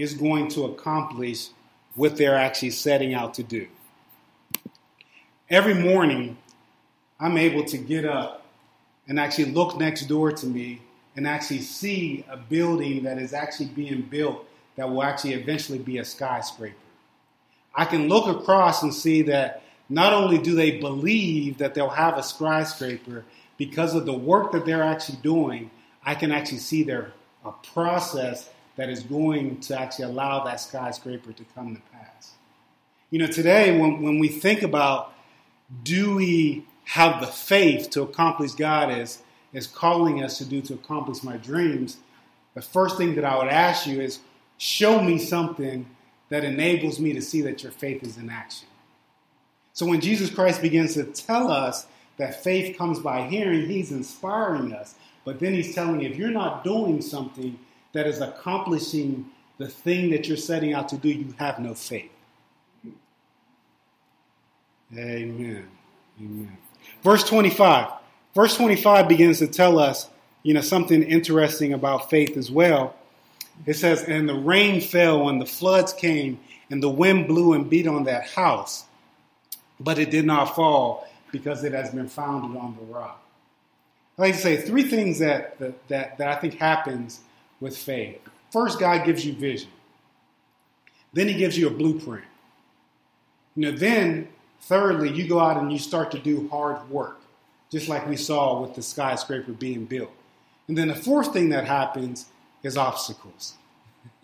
is 0.01 0.13
going 0.13 0.47
to 0.49 0.65
accomplish 0.65 1.49
what 1.95 2.17
they're 2.17 2.37
actually 2.37 2.71
setting 2.71 3.13
out 3.13 3.35
to 3.35 3.43
do. 3.43 3.67
Every 5.49 5.73
morning, 5.73 6.37
I'm 7.19 7.37
able 7.37 7.65
to 7.65 7.77
get 7.77 8.05
up 8.05 8.45
and 9.07 9.19
actually 9.19 9.51
look 9.51 9.77
next 9.77 10.05
door 10.05 10.31
to 10.31 10.47
me 10.47 10.81
and 11.15 11.27
actually 11.27 11.59
see 11.59 12.25
a 12.29 12.37
building 12.37 13.03
that 13.03 13.17
is 13.17 13.33
actually 13.33 13.67
being 13.67 14.01
built 14.01 14.45
that 14.75 14.89
will 14.89 15.03
actually 15.03 15.33
eventually 15.33 15.77
be 15.77 15.97
a 15.97 16.05
skyscraper. 16.05 16.75
I 17.75 17.85
can 17.85 18.07
look 18.07 18.27
across 18.27 18.83
and 18.83 18.93
see 18.93 19.21
that 19.23 19.63
not 19.89 20.13
only 20.13 20.37
do 20.37 20.55
they 20.55 20.79
believe 20.79 21.57
that 21.57 21.73
they'll 21.73 21.89
have 21.89 22.17
a 22.17 22.23
skyscraper 22.23 23.25
because 23.57 23.93
of 23.93 24.05
the 24.05 24.13
work 24.13 24.53
that 24.53 24.65
they're 24.65 24.83
actually 24.83 25.19
doing, 25.21 25.69
I 26.03 26.15
can 26.15 26.31
actually 26.31 26.59
see 26.59 26.83
their 26.83 27.13
a 27.43 27.51
process 27.73 28.49
that 28.81 28.89
is 28.89 29.03
going 29.03 29.59
to 29.59 29.79
actually 29.79 30.05
allow 30.05 30.43
that 30.43 30.59
skyscraper 30.59 31.31
to 31.31 31.43
come 31.53 31.75
to 31.75 31.81
pass. 31.93 32.31
You 33.11 33.19
know, 33.19 33.27
today 33.27 33.79
when, 33.79 34.01
when 34.01 34.17
we 34.17 34.27
think 34.27 34.63
about 34.63 35.13
do 35.83 36.15
we 36.15 36.65
have 36.85 37.21
the 37.21 37.27
faith 37.27 37.91
to 37.91 38.01
accomplish 38.01 38.53
God 38.53 38.91
is, 38.91 39.21
is 39.53 39.67
calling 39.67 40.23
us 40.23 40.39
to 40.39 40.45
do 40.45 40.61
to 40.63 40.73
accomplish 40.73 41.21
my 41.21 41.37
dreams, 41.37 41.97
the 42.55 42.63
first 42.63 42.97
thing 42.97 43.13
that 43.13 43.23
I 43.23 43.37
would 43.37 43.49
ask 43.49 43.85
you 43.85 44.01
is 44.01 44.17
show 44.57 44.99
me 44.99 45.19
something 45.19 45.85
that 46.29 46.43
enables 46.43 46.99
me 46.99 47.13
to 47.13 47.21
see 47.21 47.41
that 47.41 47.61
your 47.61 47.71
faith 47.71 48.01
is 48.01 48.17
in 48.17 48.31
action. 48.31 48.67
So 49.73 49.85
when 49.85 50.01
Jesus 50.01 50.31
Christ 50.31 50.59
begins 50.59 50.95
to 50.95 51.03
tell 51.03 51.51
us 51.51 51.85
that 52.17 52.41
faith 52.41 52.79
comes 52.79 52.97
by 52.97 53.27
hearing, 53.27 53.67
he's 53.67 53.91
inspiring 53.91 54.73
us. 54.73 54.95
But 55.23 55.39
then 55.39 55.53
he's 55.53 55.75
telling 55.75 56.01
you 56.01 56.09
if 56.09 56.17
you're 56.17 56.31
not 56.31 56.63
doing 56.63 57.03
something 57.03 57.59
that 57.93 58.07
is 58.07 58.21
accomplishing 58.21 59.25
the 59.57 59.67
thing 59.67 60.09
that 60.11 60.27
you're 60.27 60.37
setting 60.37 60.73
out 60.73 60.89
to 60.89 60.97
do, 60.97 61.09
you 61.09 61.33
have 61.37 61.59
no 61.59 61.73
faith. 61.73 62.11
Amen. 64.95 65.67
Amen. 66.19 66.57
Verse 67.03 67.23
25. 67.23 67.91
Verse 68.33 68.55
25 68.55 69.07
begins 69.07 69.39
to 69.39 69.47
tell 69.47 69.77
us, 69.77 70.09
you 70.43 70.53
know, 70.53 70.61
something 70.61 71.03
interesting 71.03 71.73
about 71.73 72.09
faith 72.09 72.37
as 72.37 72.49
well. 72.49 72.95
It 73.65 73.75
says, 73.75 74.03
And 74.03 74.27
the 74.27 74.35
rain 74.35 74.81
fell, 74.81 75.29
and 75.29 75.39
the 75.39 75.45
floods 75.45 75.93
came, 75.93 76.39
and 76.69 76.81
the 76.81 76.89
wind 76.89 77.27
blew 77.27 77.53
and 77.53 77.69
beat 77.69 77.87
on 77.87 78.05
that 78.05 78.29
house, 78.29 78.85
but 79.79 79.99
it 79.99 80.09
did 80.09 80.25
not 80.25 80.55
fall 80.55 81.07
because 81.31 81.63
it 81.63 81.73
has 81.73 81.91
been 81.91 82.07
founded 82.07 82.59
on 82.59 82.75
the 82.75 82.93
rock. 82.93 83.21
I 84.17 84.23
like 84.23 84.35
to 84.35 84.41
say 84.41 84.57
three 84.57 84.83
things 84.83 85.19
that, 85.19 85.57
that, 85.87 86.17
that 86.17 86.27
I 86.27 86.35
think 86.35 86.55
happens 86.55 87.21
with 87.61 87.77
faith. 87.77 88.19
First, 88.51 88.79
God 88.79 89.05
gives 89.05 89.25
you 89.25 89.31
vision. 89.31 89.69
Then 91.13 91.29
he 91.29 91.35
gives 91.35 91.57
you 91.57 91.67
a 91.67 91.71
blueprint. 91.71 92.25
You 93.55 93.71
know, 93.71 93.77
then 93.77 94.27
thirdly, 94.61 95.11
you 95.11 95.27
go 95.27 95.39
out 95.39 95.57
and 95.57 95.71
you 95.71 95.79
start 95.79 96.11
to 96.11 96.19
do 96.19 96.49
hard 96.49 96.89
work, 96.89 97.21
just 97.71 97.87
like 97.87 98.07
we 98.07 98.17
saw 98.17 98.61
with 98.61 98.75
the 98.75 98.81
skyscraper 98.81 99.53
being 99.53 99.85
built. 99.85 100.11
And 100.67 100.77
then 100.77 100.89
the 100.89 100.95
fourth 100.95 101.33
thing 101.33 101.49
that 101.49 101.65
happens 101.65 102.25
is 102.63 102.77
obstacles. 102.77 103.55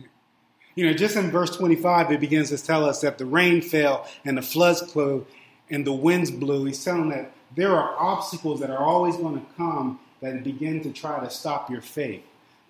you 0.74 0.86
know, 0.86 0.92
just 0.92 1.16
in 1.16 1.30
verse 1.30 1.56
25, 1.56 2.12
it 2.12 2.20
begins 2.20 2.50
to 2.50 2.58
tell 2.58 2.84
us 2.84 3.00
that 3.02 3.18
the 3.18 3.26
rain 3.26 3.60
fell 3.60 4.08
and 4.24 4.36
the 4.36 4.42
floods 4.42 4.80
flew 4.92 5.26
and 5.70 5.86
the 5.86 5.92
winds 5.92 6.30
blew. 6.30 6.64
He's 6.64 6.82
telling 6.82 7.10
that 7.10 7.32
there 7.54 7.74
are 7.74 7.98
obstacles 7.98 8.60
that 8.60 8.70
are 8.70 8.78
always 8.78 9.16
going 9.16 9.40
to 9.40 9.46
come 9.56 10.00
that 10.20 10.42
begin 10.42 10.82
to 10.82 10.92
try 10.92 11.20
to 11.20 11.30
stop 11.30 11.70
your 11.70 11.80
faith. 11.80 12.22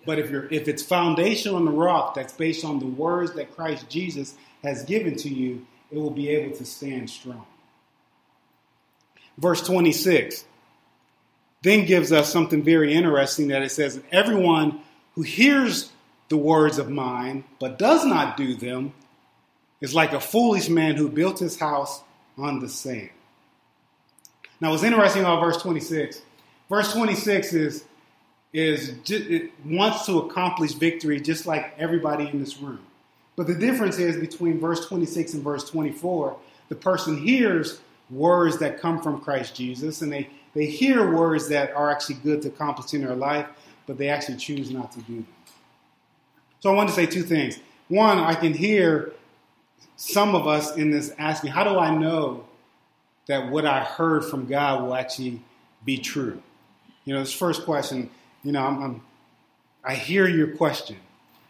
But 0.05 0.19
if 0.19 0.29
you're 0.29 0.47
if 0.51 0.67
it's 0.67 0.81
foundation 0.81 1.53
on 1.53 1.65
the 1.65 1.71
rock 1.71 2.15
that's 2.15 2.33
based 2.33 2.63
on 2.63 2.79
the 2.79 2.85
words 2.85 3.33
that 3.33 3.55
Christ 3.55 3.89
Jesus 3.89 4.35
has 4.63 4.83
given 4.83 5.15
to 5.17 5.29
you, 5.29 5.65
it 5.91 5.97
will 5.97 6.09
be 6.09 6.29
able 6.29 6.55
to 6.57 6.65
stand 6.65 7.09
strong. 7.09 7.45
Verse 9.37 9.61
26 9.61 10.45
then 11.61 11.85
gives 11.85 12.11
us 12.11 12.31
something 12.31 12.63
very 12.63 12.93
interesting 12.93 13.49
that 13.49 13.61
it 13.61 13.71
says, 13.71 14.01
Everyone 14.11 14.79
who 15.15 15.21
hears 15.21 15.91
the 16.29 16.37
words 16.37 16.77
of 16.77 16.89
mine 16.89 17.43
but 17.59 17.77
does 17.77 18.05
not 18.05 18.37
do 18.37 18.55
them 18.55 18.93
is 19.81 19.93
like 19.93 20.13
a 20.13 20.19
foolish 20.19 20.69
man 20.69 20.95
who 20.95 21.09
built 21.09 21.39
his 21.39 21.59
house 21.59 22.01
on 22.37 22.59
the 22.59 22.69
sand. 22.69 23.09
Now, 24.61 24.71
what's 24.71 24.83
interesting 24.83 25.21
about 25.21 25.41
verse 25.41 25.61
26, 25.61 26.21
verse 26.69 26.93
26 26.93 27.53
is, 27.53 27.85
is 28.51 28.95
it 29.09 29.51
wants 29.63 30.05
to 30.07 30.19
accomplish 30.19 30.73
victory 30.73 31.19
just 31.19 31.45
like 31.45 31.73
everybody 31.77 32.27
in 32.27 32.39
this 32.39 32.57
room. 32.57 32.79
But 33.35 33.47
the 33.47 33.55
difference 33.55 33.99
is 33.99 34.17
between 34.17 34.59
verse 34.59 34.85
26 34.87 35.35
and 35.35 35.43
verse 35.43 35.69
24, 35.69 36.35
the 36.67 36.75
person 36.75 37.17
hears 37.17 37.79
words 38.09 38.57
that 38.57 38.81
come 38.81 39.01
from 39.01 39.21
Christ 39.21 39.55
Jesus 39.55 40.01
and 40.01 40.11
they, 40.11 40.29
they 40.53 40.65
hear 40.65 41.15
words 41.15 41.47
that 41.49 41.71
are 41.71 41.91
actually 41.91 42.15
good 42.15 42.41
to 42.41 42.47
accomplish 42.49 42.93
in 42.93 43.01
their 43.01 43.15
life, 43.15 43.47
but 43.85 43.97
they 43.97 44.09
actually 44.09 44.37
choose 44.37 44.71
not 44.71 44.91
to 44.93 44.99
do 45.01 45.15
them. 45.15 45.27
So 46.59 46.71
I 46.71 46.73
want 46.73 46.89
to 46.89 46.95
say 46.95 47.05
two 47.05 47.23
things. 47.23 47.59
One, 47.87 48.17
I 48.17 48.33
can 48.33 48.53
hear 48.53 49.13
some 49.95 50.35
of 50.35 50.47
us 50.47 50.75
in 50.75 50.91
this 50.91 51.13
asking, 51.17 51.51
how 51.51 51.63
do 51.63 51.79
I 51.79 51.95
know 51.95 52.45
that 53.27 53.49
what 53.51 53.65
I 53.65 53.83
heard 53.83 54.25
from 54.25 54.47
God 54.47 54.83
will 54.83 54.95
actually 54.95 55.41
be 55.85 55.97
true? 55.97 56.41
You 57.05 57.13
know, 57.13 57.21
this 57.21 57.33
first 57.33 57.63
question, 57.63 58.09
you 58.43 58.51
know, 58.51 58.65
I'm, 58.65 58.83
I'm, 58.83 59.01
i 59.83 59.95
hear 59.95 60.27
your 60.27 60.55
question. 60.55 60.97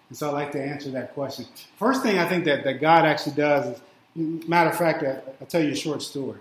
And 0.10 0.18
so 0.18 0.30
I'd 0.30 0.34
like 0.34 0.52
to 0.54 0.64
answer 0.64 0.90
that 0.92 1.14
question. 1.14 1.46
First 1.78 2.02
thing 2.02 2.18
I 2.18 2.28
think 2.28 2.46
that, 2.46 2.64
that 2.64 2.82
God 2.82 3.06
actually 3.06 3.36
does 3.36 3.76
is, 3.76 4.48
matter 4.48 4.70
of 4.70 4.78
fact, 4.78 5.04
I, 5.04 5.20
will 5.40 5.48
tell 5.48 5.64
you 5.64 5.72
a 5.72 5.76
short 5.76 6.02
story. 6.02 6.40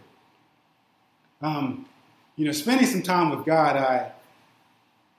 Um, 1.43 1.87
you 2.37 2.47
know, 2.47 2.52
spending 2.52 2.87
some 2.87 3.02
time 3.02 3.31
with 3.31 3.45
God, 3.45 3.76
I, 3.76 4.12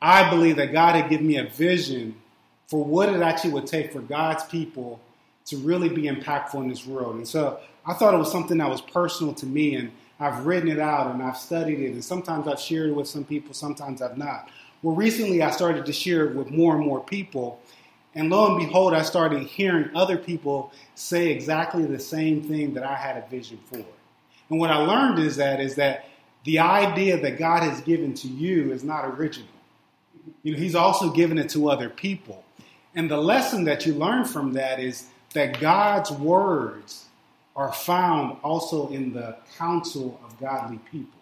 I 0.02 0.30
believe 0.30 0.56
that 0.56 0.72
God 0.72 0.96
had 0.96 1.10
given 1.10 1.28
me 1.28 1.38
a 1.38 1.46
vision 1.46 2.16
for 2.68 2.84
what 2.84 3.10
it 3.10 3.22
actually 3.22 3.52
would 3.52 3.68
take 3.68 3.92
for 3.94 4.00
God's 4.00 4.44
people 4.46 5.00
to 5.46 5.58
really 5.58 5.90
be 5.90 6.04
impactful 6.04 6.56
in 6.56 6.70
this 6.70 6.86
world. 6.86 7.16
And 7.16 7.28
so 7.28 7.60
I 7.86 7.94
thought 7.94 8.14
it 8.14 8.18
was 8.18 8.32
something 8.32 8.58
that 8.60 8.70
was 8.70 8.82
personal 8.82 9.34
to 9.36 9.46
me. 9.46 9.76
And 9.76 9.92
I've 10.20 10.46
written 10.46 10.70
it 10.70 10.80
out 10.80 11.12
and 11.14 11.24
I've 11.24 11.38
studied 11.38 11.80
it, 11.80 11.94
and 11.94 12.04
sometimes 12.04 12.48
I've 12.48 12.60
shared 12.60 12.90
it 12.90 12.94
with 12.94 13.08
some 13.08 13.24
people, 13.24 13.54
sometimes 13.54 14.02
I've 14.02 14.18
not. 14.18 14.50
Well, 14.82 14.96
recently 14.96 15.42
I 15.42 15.52
started 15.52 15.86
to 15.86 15.94
share 15.94 16.26
it 16.28 16.36
with 16.36 16.52
more 16.52 16.76
and 16.76 16.86
more 16.86 17.04
people, 17.04 17.62
and 18.16 18.30
lo 18.30 18.48
and 18.48 18.66
behold, 18.66 18.94
I 18.94 19.02
started 19.02 19.44
hearing 19.44 19.90
other 19.96 20.18
people 20.18 20.72
say 20.96 21.30
exactly 21.30 21.86
the 21.86 22.00
same 22.00 22.42
thing 22.44 22.74
that 22.74 22.84
I 22.84 22.96
had 22.96 23.18
a 23.18 23.28
vision 23.30 23.60
for. 23.66 23.84
And 24.50 24.60
what 24.60 24.72
I 24.72 24.78
learned 24.78 25.20
is 25.20 25.36
that 25.36 25.60
is 25.60 25.76
that 25.76 26.06
the 26.44 26.60
idea 26.60 27.20
that 27.22 27.38
God 27.38 27.64
has 27.64 27.82
given 27.82 28.14
to 28.16 28.28
you 28.28 28.72
is 28.72 28.84
not 28.84 29.06
original. 29.06 29.50
You 30.44 30.54
know, 30.54 30.60
He's 30.60 30.76
also 30.76 31.12
given 31.12 31.38
it 31.38 31.50
to 31.50 31.70
other 31.70 31.90
people. 31.90 32.44
And 32.96 33.12
the 33.12 33.18
lesson 33.18 33.66
that 33.66 33.86
you 33.86 33.94
learn 33.94 34.26
from 34.26 34.54
that 34.54 34.80
is 34.80 35.08
that 35.34 35.60
God's 35.60 36.12
words 36.12 37.06
are 37.56 37.72
found 37.72 38.38
also 38.44 38.88
in 38.90 39.14
the 39.14 39.38
counsel 39.58 40.20
of 40.26 40.40
godly 40.40 40.80
people. 40.90 41.19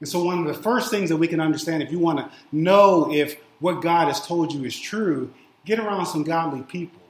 And 0.00 0.08
so, 0.08 0.22
one 0.22 0.38
of 0.38 0.46
the 0.46 0.62
first 0.62 0.90
things 0.90 1.08
that 1.08 1.16
we 1.16 1.28
can 1.28 1.40
understand 1.40 1.82
if 1.82 1.90
you 1.90 1.98
want 1.98 2.18
to 2.18 2.30
know 2.52 3.12
if 3.12 3.38
what 3.60 3.82
God 3.82 4.08
has 4.08 4.24
told 4.26 4.52
you 4.52 4.64
is 4.64 4.78
true, 4.78 5.32
get 5.64 5.78
around 5.78 6.06
some 6.06 6.22
godly 6.22 6.62
people. 6.62 7.00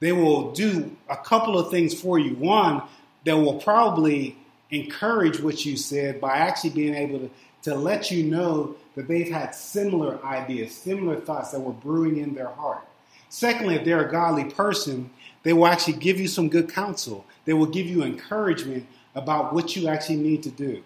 They 0.00 0.12
will 0.12 0.52
do 0.52 0.96
a 1.08 1.16
couple 1.16 1.58
of 1.58 1.70
things 1.70 1.98
for 1.98 2.18
you. 2.18 2.34
One, 2.34 2.82
they 3.24 3.32
will 3.32 3.54
probably 3.54 4.36
encourage 4.70 5.40
what 5.40 5.64
you 5.64 5.76
said 5.76 6.20
by 6.20 6.36
actually 6.38 6.70
being 6.70 6.94
able 6.94 7.20
to, 7.20 7.30
to 7.62 7.74
let 7.74 8.10
you 8.10 8.24
know 8.24 8.76
that 8.94 9.08
they've 9.08 9.30
had 9.30 9.54
similar 9.54 10.24
ideas, 10.24 10.74
similar 10.74 11.20
thoughts 11.20 11.50
that 11.50 11.60
were 11.60 11.72
brewing 11.72 12.18
in 12.18 12.34
their 12.34 12.48
heart. 12.48 12.86
Secondly, 13.28 13.76
if 13.76 13.84
they're 13.84 14.06
a 14.06 14.10
godly 14.10 14.44
person, 14.44 15.10
they 15.42 15.52
will 15.52 15.66
actually 15.66 15.94
give 15.94 16.20
you 16.20 16.28
some 16.28 16.48
good 16.48 16.72
counsel. 16.72 17.24
They 17.44 17.52
will 17.52 17.66
give 17.66 17.86
you 17.86 18.02
encouragement 18.02 18.86
about 19.14 19.52
what 19.52 19.76
you 19.76 19.88
actually 19.88 20.16
need 20.16 20.42
to 20.44 20.50
do. 20.50 20.82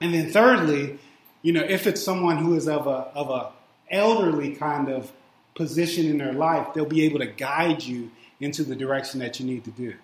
And 0.00 0.14
then 0.14 0.30
thirdly, 0.30 0.98
you 1.42 1.52
know, 1.52 1.62
if 1.62 1.86
it's 1.86 2.02
someone 2.02 2.38
who 2.38 2.54
is 2.54 2.68
of 2.68 2.86
a 2.86 3.10
of 3.14 3.30
a 3.30 3.50
elderly 3.90 4.54
kind 4.54 4.88
of 4.88 5.12
position 5.54 6.06
in 6.06 6.18
their 6.18 6.32
life, 6.32 6.68
they'll 6.74 6.84
be 6.84 7.04
able 7.04 7.18
to 7.18 7.26
guide 7.26 7.82
you 7.82 8.10
into 8.40 8.62
the 8.62 8.76
direction 8.76 9.20
that 9.20 9.40
you 9.40 9.46
need 9.46 9.64
to 9.64 9.70
do. 9.70 9.94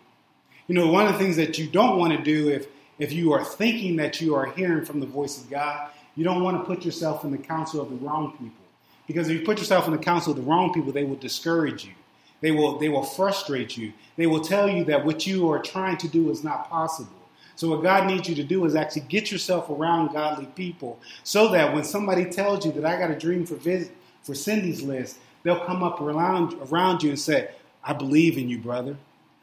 You 0.67 0.75
know, 0.75 0.89
one 0.89 1.07
of 1.07 1.13
the 1.13 1.19
things 1.19 1.37
that 1.37 1.59
you 1.59 1.69
don't 1.69 1.99
want 1.99 2.17
to 2.17 2.23
do 2.23 2.49
if 2.49 2.67
if 2.99 3.13
you 3.13 3.33
are 3.33 3.45
thinking 3.45 3.97
that 3.97 4.21
you 4.21 4.35
are 4.35 4.47
hearing 4.47 4.85
from 4.85 5.01
the 5.01 5.07
voice 5.07 5.41
of 5.41 5.51
God, 5.51 5.91
you 6.17 6.25
don't 6.25 6.43
want 6.43 6.61
to 6.61 6.65
put 6.65 6.85
yourself 6.85 7.25
in 7.25 7.33
the 7.33 7.39
counsel 7.39 7.81
of 7.81 7.91
the 7.91 7.97
wrong 7.97 8.33
people. 8.33 8.65
Because 9.07 9.29
if 9.29 9.39
you 9.39 9.45
put 9.45 9.59
yourself 9.59 9.87
in 9.87 9.93
the 9.93 9.99
counsel 9.99 10.33
of 10.33 10.37
the 10.37 10.45
wrong 10.45 10.73
people, 10.73 10.93
they 10.93 11.05
will 11.05 11.17
discourage 11.17 11.85
you. 11.85 11.93
They 12.41 12.51
will, 12.51 12.79
they 12.79 12.89
will 12.89 13.03
frustrate 13.03 13.77
you. 13.77 13.93
They 14.17 14.27
will 14.27 14.41
tell 14.41 14.69
you 14.69 14.85
that 14.85 15.05
what 15.05 15.27
you 15.27 15.51
are 15.51 15.61
trying 15.61 15.97
to 15.99 16.09
do 16.09 16.31
is 16.31 16.45
not 16.45 16.71
possible. 16.71 17.11
So, 17.57 17.69
what 17.69 17.83
God 17.83 18.07
needs 18.07 18.29
you 18.29 18.35
to 18.37 18.45
do 18.45 18.65
is 18.65 18.75
actually 18.75 19.03
get 19.03 19.31
yourself 19.31 19.71
around 19.71 20.13
godly 20.13 20.47
people 20.47 20.99
so 21.23 21.49
that 21.53 21.75
when 21.75 21.85
somebody 21.85 22.25
tells 22.25 22.67
you 22.67 22.73
that 22.73 22.85
I 22.85 22.99
got 22.99 23.11
a 23.11 23.19
dream 23.19 23.47
for, 23.47 23.55
visit, 23.55 23.93
for 24.23 24.35
Cindy's 24.35 24.83
list, 24.83 25.19
they'll 25.43 25.65
come 25.65 25.83
up 25.83 26.01
around, 26.01 26.55
around 26.71 27.03
you 27.03 27.11
and 27.11 27.19
say, 27.19 27.51
I 27.83 27.93
believe 27.93 28.39
in 28.39 28.49
you, 28.49 28.59
brother. 28.59 28.97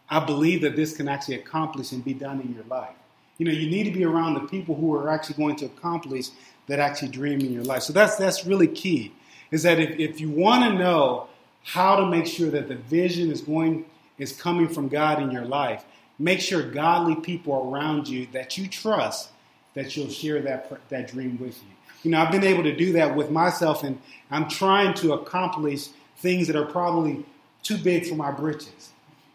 I 0.10 0.20
believe 0.20 0.62
that 0.62 0.75
this 0.75 0.96
can 0.96 1.08
actually 1.08 1.36
accomplish 1.36 1.94
and 1.94 2.03
be 2.03 2.13
done 2.13 2.41
in 2.41 2.53
your 2.53 2.65
life. 2.65 2.96
You 3.38 3.46
know, 3.46 3.51
you 3.53 3.70
need 3.70 3.86
to 3.86 3.91
be 3.91 4.03
around 4.03 4.34
the 4.34 4.41
people 4.41 4.75
who 4.75 4.94
are 4.94 5.10
actually 5.10 5.36
going 5.36 5.56
to 5.58 5.65
accomplish 5.65 6.27
that 6.68 6.80
actually 6.80 7.08
dream 7.10 7.39
in 7.39 7.53
your 7.53 7.63
life. 7.63 7.84
So 7.84 7.94
that's 7.94 8.18
that's 8.18 8.46
really 8.46 8.68
key. 8.68 9.13
Is 9.51 9.63
that 9.63 9.80
if, 9.80 9.98
if 10.00 10.22
you 10.22 10.30
want 10.30 10.63
to 10.63 10.77
know 10.77 11.27
how 11.63 11.96
to 11.96 12.06
make 12.06 12.25
sure 12.25 12.50
that 12.50 12.68
the 12.68 12.75
vision 12.75 13.32
is 13.32 13.41
going 13.41 13.86
is 14.18 14.34
coming 14.34 14.68
from 14.68 14.88
God 14.88 15.22
in 15.22 15.32
your 15.32 15.46
life, 15.46 15.84
make 16.21 16.39
sure 16.39 16.61
godly 16.61 17.15
people 17.15 17.71
around 17.71 18.07
you 18.07 18.27
that 18.33 18.57
you 18.57 18.67
trust 18.67 19.29
that 19.73 19.95
you'll 19.95 20.09
share 20.09 20.41
that 20.41 20.71
that 20.89 21.07
dream 21.11 21.37
with 21.39 21.57
you. 21.61 21.69
You 22.03 22.11
know, 22.11 22.19
I've 22.21 22.31
been 22.31 22.43
able 22.43 22.63
to 22.63 22.75
do 22.75 22.93
that 22.93 23.15
with 23.15 23.29
myself, 23.29 23.83
and 23.83 23.99
I'm 24.29 24.49
trying 24.49 24.93
to 24.95 25.13
accomplish 25.13 25.89
things 26.17 26.47
that 26.47 26.55
are 26.55 26.65
probably 26.65 27.25
too 27.63 27.77
big 27.77 28.07
for 28.07 28.15
my 28.15 28.31
britches. 28.31 28.89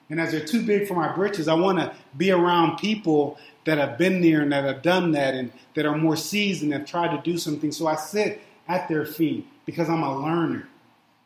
And 0.08 0.20
as 0.20 0.30
they're 0.30 0.44
too 0.44 0.64
big 0.64 0.86
for 0.86 0.94
my 0.94 1.12
britches, 1.12 1.48
I 1.48 1.54
want 1.54 1.78
to 1.78 1.92
be 2.16 2.30
around 2.30 2.78
people 2.78 3.38
that 3.64 3.78
have 3.78 3.98
been 3.98 4.20
there 4.20 4.42
and 4.42 4.52
that 4.52 4.64
have 4.64 4.82
done 4.82 5.12
that 5.12 5.34
and 5.34 5.50
that 5.74 5.86
are 5.86 5.96
more 5.96 6.16
seasoned 6.16 6.72
and 6.72 6.80
have 6.80 6.88
tried 6.88 7.16
to 7.16 7.22
do 7.28 7.38
something. 7.38 7.72
So 7.72 7.86
I 7.86 7.96
sit 7.96 8.40
at 8.68 8.88
their 8.88 9.04
feet 9.04 9.46
because 9.64 9.88
I'm 9.88 10.02
a 10.02 10.20
learner. 10.20 10.68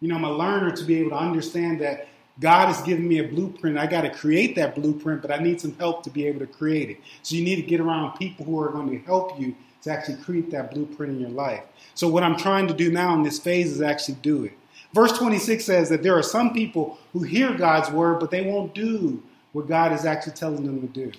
You 0.01 0.09
know, 0.09 0.17
I'm 0.17 0.25
a 0.25 0.33
learner 0.33 0.71
to 0.73 0.85
be 0.85 0.99
able 0.99 1.11
to 1.11 1.17
understand 1.17 1.81
that 1.83 2.09
God 2.41 2.69
has 2.69 2.81
given 2.83 3.07
me 3.07 3.19
a 3.19 3.29
blueprint. 3.29 3.77
I 3.77 3.87
got 3.87 4.01
to 4.01 4.11
create 4.11 4.57
that 4.57 4.75
blueprint, 4.75 5.21
but 5.21 5.31
I 5.31 5.39
need 5.39 5.61
some 5.61 5.77
help 5.77 6.03
to 6.05 6.11
be 6.11 6.27
able 6.27 6.41
to 6.41 6.47
create 6.47 6.89
it. 6.89 6.99
So 7.23 7.37
you 7.37 7.45
need 7.45 7.57
to 7.57 7.63
get 7.63 7.81
around 7.81 8.17
people 8.17 8.47
who 8.47 8.59
are 8.61 8.71
going 8.71 8.91
to 8.91 8.99
help 9.05 9.39
you 9.39 9.55
to 9.83 9.91
actually 9.91 10.17
create 10.23 10.51
that 10.51 10.73
blueprint 10.73 11.13
in 11.13 11.21
your 11.21 11.31
life. 11.31 11.63
So 11.95 12.09
what 12.09 12.23
I'm 12.23 12.37
trying 12.37 12.67
to 12.69 12.75
do 12.75 12.91
now 12.91 13.15
in 13.15 13.23
this 13.23 13.39
phase 13.39 13.71
is 13.71 13.83
actually 13.83 14.17
do 14.23 14.45
it. 14.45 14.53
Verse 14.95 15.17
26 15.17 15.65
says 15.65 15.89
that 15.91 16.03
there 16.03 16.17
are 16.17 16.23
some 16.23 16.53
people 16.53 16.99
who 17.13 17.23
hear 17.23 17.53
God's 17.55 17.91
word, 17.91 18.19
but 18.21 18.31
they 18.31 18.43
won't 18.43 18.75
do 18.75 19.23
what 19.53 19.69
God 19.69 19.93
is 19.93 20.05
actually 20.05 20.33
telling 20.33 20.65
them 20.65 20.81
to 20.81 20.87
do. 20.87 21.13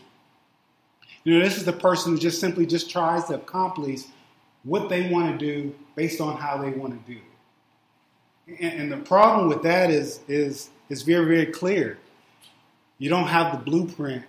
You 1.24 1.38
know, 1.38 1.46
this 1.46 1.58
is 1.58 1.66
the 1.66 1.74
person 1.74 2.14
who 2.14 2.18
just 2.18 2.40
simply 2.40 2.66
just 2.66 2.90
tries 2.90 3.26
to 3.26 3.36
accomplish 3.36 4.02
what 4.64 4.90
they 4.90 5.10
want 5.10 5.40
to 5.40 5.46
do 5.46 5.76
based 5.96 6.20
on 6.20 6.38
how 6.38 6.58
they 6.58 6.72
want 6.72 6.94
to 6.94 7.12
do 7.12 7.18
it. 7.18 7.31
And, 8.60 8.82
and 8.82 8.92
the 8.92 8.98
problem 8.98 9.48
with 9.48 9.64
that 9.64 9.90
is, 9.90 10.20
is, 10.28 10.70
is 10.90 11.04
very, 11.04 11.26
very 11.26 11.46
clear. 11.48 11.98
You 12.98 13.10
don't 13.10 13.28
have 13.28 13.52
the 13.52 13.64
blueprint 13.64 14.26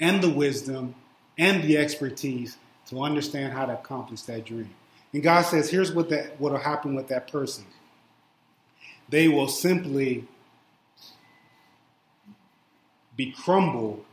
and 0.00 0.22
the 0.22 0.30
wisdom 0.30 0.94
and 1.38 1.62
the 1.62 1.78
expertise 1.78 2.56
to 2.86 3.02
understand 3.02 3.52
how 3.52 3.66
to 3.66 3.74
accomplish 3.74 4.22
that 4.22 4.44
dream. 4.44 4.70
And 5.12 5.22
God 5.22 5.42
says, 5.42 5.70
here's 5.70 5.92
what 5.92 6.08
that 6.10 6.40
what 6.40 6.52
will 6.52 6.58
happen 6.58 6.94
with 6.94 7.08
that 7.08 7.30
person 7.30 7.64
they 9.08 9.26
will 9.26 9.48
simply 9.48 10.24
be 13.16 13.32
crumbled 13.32 14.04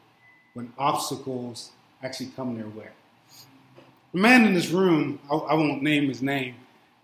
when 0.53 0.73
obstacles 0.77 1.71
actually 2.01 2.31
come 2.35 2.55
their 2.55 2.67
way. 2.67 2.87
The 4.11 4.19
man 4.19 4.45
in 4.45 4.55
this 4.55 4.69
room, 4.69 5.19
I, 5.31 5.35
I 5.35 5.53
won't 5.53 5.83
name 5.83 6.07
his 6.07 6.23
name, 6.23 6.55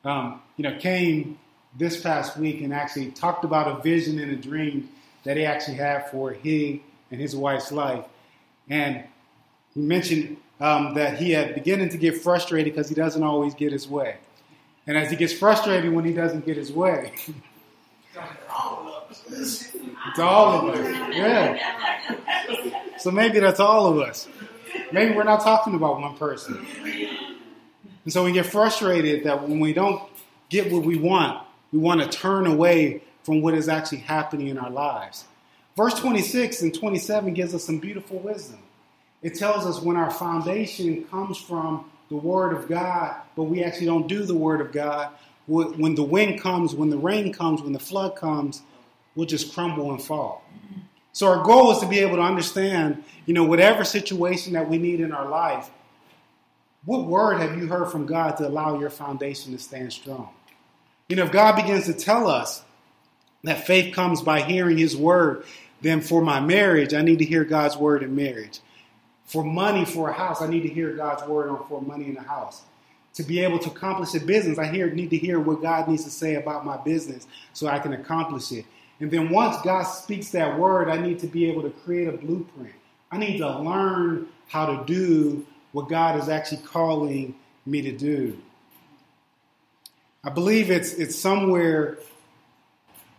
um, 0.03 0.41
you 0.57 0.63
know, 0.63 0.77
came 0.79 1.37
this 1.77 1.99
past 1.99 2.37
week 2.37 2.61
and 2.61 2.73
actually 2.73 3.11
talked 3.11 3.43
about 3.43 3.67
a 3.67 3.81
vision 3.81 4.19
and 4.19 4.31
a 4.31 4.35
dream 4.35 4.89
that 5.23 5.37
he 5.37 5.45
actually 5.45 5.77
had 5.77 6.09
for 6.11 6.31
he 6.31 6.83
and 7.11 7.19
his 7.19 7.35
wife's 7.35 7.71
life. 7.71 8.05
And 8.69 9.03
he 9.73 9.81
mentioned 9.81 10.37
um, 10.59 10.93
that 10.95 11.17
he 11.17 11.31
had 11.31 11.55
beginning 11.55 11.89
to 11.89 11.97
get 11.97 12.21
frustrated 12.21 12.73
because 12.73 12.89
he 12.89 12.95
doesn't 12.95 13.23
always 13.23 13.53
get 13.53 13.71
his 13.71 13.87
way. 13.87 14.17
And 14.85 14.97
as 14.97 15.09
he 15.09 15.15
gets 15.15 15.33
frustrated 15.33 15.93
when 15.93 16.05
he 16.05 16.13
doesn't 16.13 16.45
get 16.45 16.57
his 16.57 16.71
way, 16.71 17.13
It's 20.09 20.19
all 20.19 20.69
of 20.69 20.75
us. 20.75 21.15
Yeah. 21.15 21.57
So 22.97 23.11
maybe 23.11 23.39
that's 23.39 23.59
all 23.59 23.87
of 23.87 23.99
us. 23.99 24.27
Maybe 24.91 25.13
we're 25.15 25.23
not 25.23 25.41
talking 25.41 25.75
about 25.75 25.99
one 25.99 26.15
person. 26.17 26.65
And 28.03 28.13
so 28.13 28.23
we 28.23 28.31
get 28.31 28.45
frustrated 28.45 29.23
that 29.23 29.47
when 29.47 29.59
we 29.59 29.73
don't 29.73 30.01
get 30.49 30.71
what 30.71 30.83
we 30.83 30.97
want, 30.97 31.45
we 31.73 31.79
want 31.79 31.99
to 31.99 32.07
turn 32.07 32.45
away 32.45 33.01
from 33.23 33.41
what 33.41 33.55
is 33.55 33.67
actually 33.67 33.97
happening 33.97 34.47
in 34.47 34.57
our 34.57 34.69
lives. 34.69 35.25
Verse 35.75 35.95
26 35.95 36.61
and 36.61 36.73
27 36.73 37.33
gives 37.33 37.53
us 37.53 37.65
some 37.65 37.79
beautiful 37.79 38.19
wisdom. 38.19 38.59
It 39.23 39.35
tells 39.35 39.65
us 39.65 39.81
when 39.81 39.97
our 39.97 40.11
foundation 40.11 41.03
comes 41.05 41.37
from 41.37 41.89
the 42.09 42.15
Word 42.15 42.53
of 42.53 42.69
God, 42.69 43.15
but 43.35 43.43
we 43.43 43.63
actually 43.63 43.87
don't 43.87 44.07
do 44.07 44.23
the 44.23 44.35
Word 44.35 44.61
of 44.61 44.71
God, 44.71 45.09
when 45.47 45.95
the 45.95 46.03
wind 46.03 46.39
comes, 46.39 46.73
when 46.73 46.89
the 46.89 46.97
rain 46.97 47.33
comes, 47.33 47.61
when 47.61 47.73
the 47.73 47.79
flood 47.79 48.15
comes, 48.15 48.61
we'll 49.15 49.25
just 49.25 49.53
crumble 49.53 49.91
and 49.91 50.01
fall. 50.01 50.43
So 51.11 51.27
our 51.27 51.43
goal 51.43 51.71
is 51.71 51.79
to 51.79 51.87
be 51.87 51.99
able 51.99 52.15
to 52.17 52.21
understand, 52.21 53.03
you 53.25 53.33
know, 53.33 53.43
whatever 53.43 53.83
situation 53.83 54.53
that 54.53 54.69
we 54.69 54.77
need 54.77 54.99
in 54.99 55.11
our 55.11 55.27
life, 55.27 55.69
what 56.85 57.05
word 57.05 57.39
have 57.39 57.57
you 57.57 57.67
heard 57.67 57.91
from 57.91 58.05
God 58.05 58.37
to 58.37 58.47
allow 58.47 58.79
your 58.79 58.89
foundation 58.89 59.51
to 59.53 59.59
stand 59.59 59.91
strong? 59.91 60.29
You 61.13 61.17
know, 61.17 61.25
if 61.25 61.31
God 61.31 61.57
begins 61.57 61.85
to 61.85 61.93
tell 61.93 62.27
us 62.27 62.63
that 63.43 63.67
faith 63.67 63.93
comes 63.93 64.23
by 64.23 64.41
hearing 64.41 64.79
his 64.79 64.97
word, 64.97 65.45
then 65.79 66.01
for 66.01 66.23
my 66.23 66.39
marriage, 66.39 66.95
I 66.95 67.03
need 67.03 67.19
to 67.19 67.23
hear 67.23 67.43
God's 67.43 67.77
word 67.77 68.01
in 68.01 68.15
marriage. 68.15 68.61
For 69.27 69.43
money 69.43 69.85
for 69.85 70.09
a 70.09 70.13
house, 70.13 70.41
I 70.41 70.47
need 70.47 70.63
to 70.63 70.69
hear 70.69 70.91
God's 70.93 71.21
word 71.27 71.51
on 71.51 71.67
for 71.67 71.83
money 71.83 72.09
in 72.09 72.17
a 72.17 72.23
house 72.23 72.63
to 73.13 73.21
be 73.21 73.41
able 73.41 73.59
to 73.59 73.69
accomplish 73.69 74.15
a 74.15 74.25
business, 74.25 74.57
I 74.57 74.65
hear, 74.71 74.89
need 74.89 75.11
to 75.11 75.17
hear 75.19 75.39
what 75.39 75.61
God 75.61 75.87
needs 75.87 76.03
to 76.05 76.09
say 76.09 76.33
about 76.33 76.65
my 76.65 76.77
business 76.77 77.27
so 77.53 77.67
I 77.67 77.77
can 77.77 77.93
accomplish 77.93 78.51
it. 78.51 78.65
And 78.99 79.11
then 79.11 79.29
once 79.29 79.61
God 79.61 79.83
speaks 79.83 80.31
that 80.31 80.57
word, 80.57 80.89
I 80.89 80.97
need 80.97 81.19
to 81.19 81.27
be 81.27 81.45
able 81.47 81.61
to 81.61 81.69
create 81.69 82.07
a 82.07 82.13
blueprint. 82.13 82.73
I 83.11 83.19
need 83.19 83.37
to 83.37 83.59
learn 83.59 84.29
how 84.47 84.65
to 84.65 84.83
do 84.85 85.45
what 85.73 85.89
God 85.89 86.19
is 86.19 86.27
actually 86.27 86.63
calling 86.63 87.35
me 87.67 87.83
to 87.83 87.91
do. 87.91 88.35
I 90.23 90.29
believe 90.29 90.71
it's, 90.71 90.93
it's 90.93 91.19
somewhere 91.19 91.97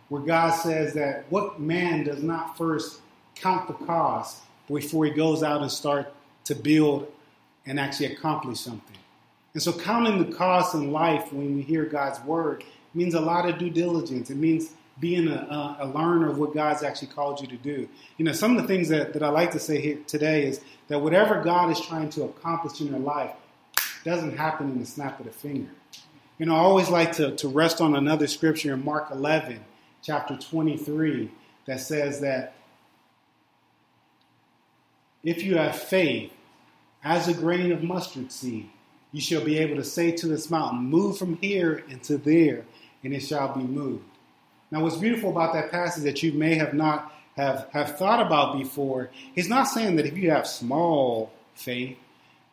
where 0.09 0.21
God 0.21 0.51
says 0.51 0.93
that 0.93 1.25
what 1.29 1.59
man 1.59 2.03
does 2.03 2.23
not 2.23 2.57
first 2.57 2.99
count 3.35 3.67
the 3.67 3.85
cost 3.85 4.41
before 4.67 5.05
he 5.05 5.11
goes 5.11 5.43
out 5.43 5.61
and 5.61 5.71
start 5.71 6.13
to 6.45 6.55
build 6.55 7.11
and 7.65 7.79
actually 7.79 8.07
accomplish 8.07 8.59
something. 8.59 8.97
And 9.53 9.61
so, 9.61 9.71
counting 9.71 10.19
the 10.19 10.35
cost 10.35 10.73
in 10.73 10.91
life 10.91 11.31
when 11.31 11.55
we 11.55 11.61
hear 11.61 11.85
God's 11.85 12.19
word 12.21 12.63
means 12.93 13.13
a 13.13 13.21
lot 13.21 13.47
of 13.47 13.57
due 13.57 13.69
diligence. 13.69 14.29
It 14.29 14.37
means 14.37 14.71
being 14.99 15.27
a, 15.27 15.77
a, 15.79 15.87
learner 15.87 16.29
of 16.29 16.37
what 16.37 16.53
God's 16.53 16.83
actually 16.83 17.09
called 17.09 17.41
you 17.41 17.47
to 17.47 17.57
do. 17.57 17.87
You 18.17 18.25
know, 18.25 18.31
some 18.31 18.55
of 18.55 18.61
the 18.61 18.67
things 18.67 18.89
that, 18.89 19.13
that 19.13 19.23
I 19.23 19.29
like 19.29 19.51
to 19.51 19.59
say 19.59 19.81
here 19.81 19.99
today 20.07 20.45
is 20.45 20.61
that 20.87 20.99
whatever 20.99 21.41
God 21.41 21.69
is 21.69 21.79
trying 21.79 22.09
to 22.11 22.23
accomplish 22.23 22.79
in 22.79 22.87
your 22.87 22.99
life 22.99 23.31
doesn't 24.05 24.37
happen 24.37 24.71
in 24.71 24.79
the 24.79 24.85
snap 24.85 25.19
of 25.19 25.25
the 25.25 25.31
finger. 25.31 25.69
You 26.37 26.45
know, 26.45 26.55
I 26.55 26.59
always 26.59 26.89
like 26.89 27.13
to, 27.13 27.35
to 27.37 27.47
rest 27.47 27.79
on 27.79 27.95
another 27.95 28.27
scripture 28.27 28.73
in 28.73 28.83
Mark 28.83 29.09
11, 29.11 29.63
chapter 30.01 30.35
23, 30.35 31.31
that 31.65 31.79
says 31.79 32.19
that 32.19 32.55
if 35.23 35.43
you 35.43 35.57
have 35.57 35.77
faith 35.77 36.33
as 37.03 37.29
a 37.29 37.33
grain 37.33 37.71
of 37.71 37.83
mustard 37.83 38.33
seed, 38.33 38.69
you 39.13 39.21
shall 39.21 39.45
be 39.45 39.57
able 39.59 39.77
to 39.77 39.83
say 39.83 40.11
to 40.11 40.27
this 40.27 40.51
mountain, 40.51 40.79
Move 40.83 41.17
from 41.17 41.37
here 41.37 41.83
into 41.87 42.17
there, 42.17 42.65
and 43.01 43.13
it 43.13 43.21
shall 43.21 43.55
be 43.55 43.63
moved. 43.63 44.03
Now, 44.71 44.83
what's 44.83 44.97
beautiful 44.97 45.29
about 45.29 45.53
that 45.53 45.71
passage 45.71 46.03
that 46.03 46.21
you 46.21 46.33
may 46.33 46.55
have 46.55 46.73
not 46.73 47.13
have, 47.37 47.69
have 47.71 47.97
thought 47.97 48.25
about 48.25 48.57
before, 48.57 49.09
he's 49.33 49.47
not 49.47 49.65
saying 49.65 49.95
that 49.95 50.05
if 50.05 50.17
you 50.17 50.31
have 50.31 50.45
small 50.45 51.31
faith, 51.53 51.97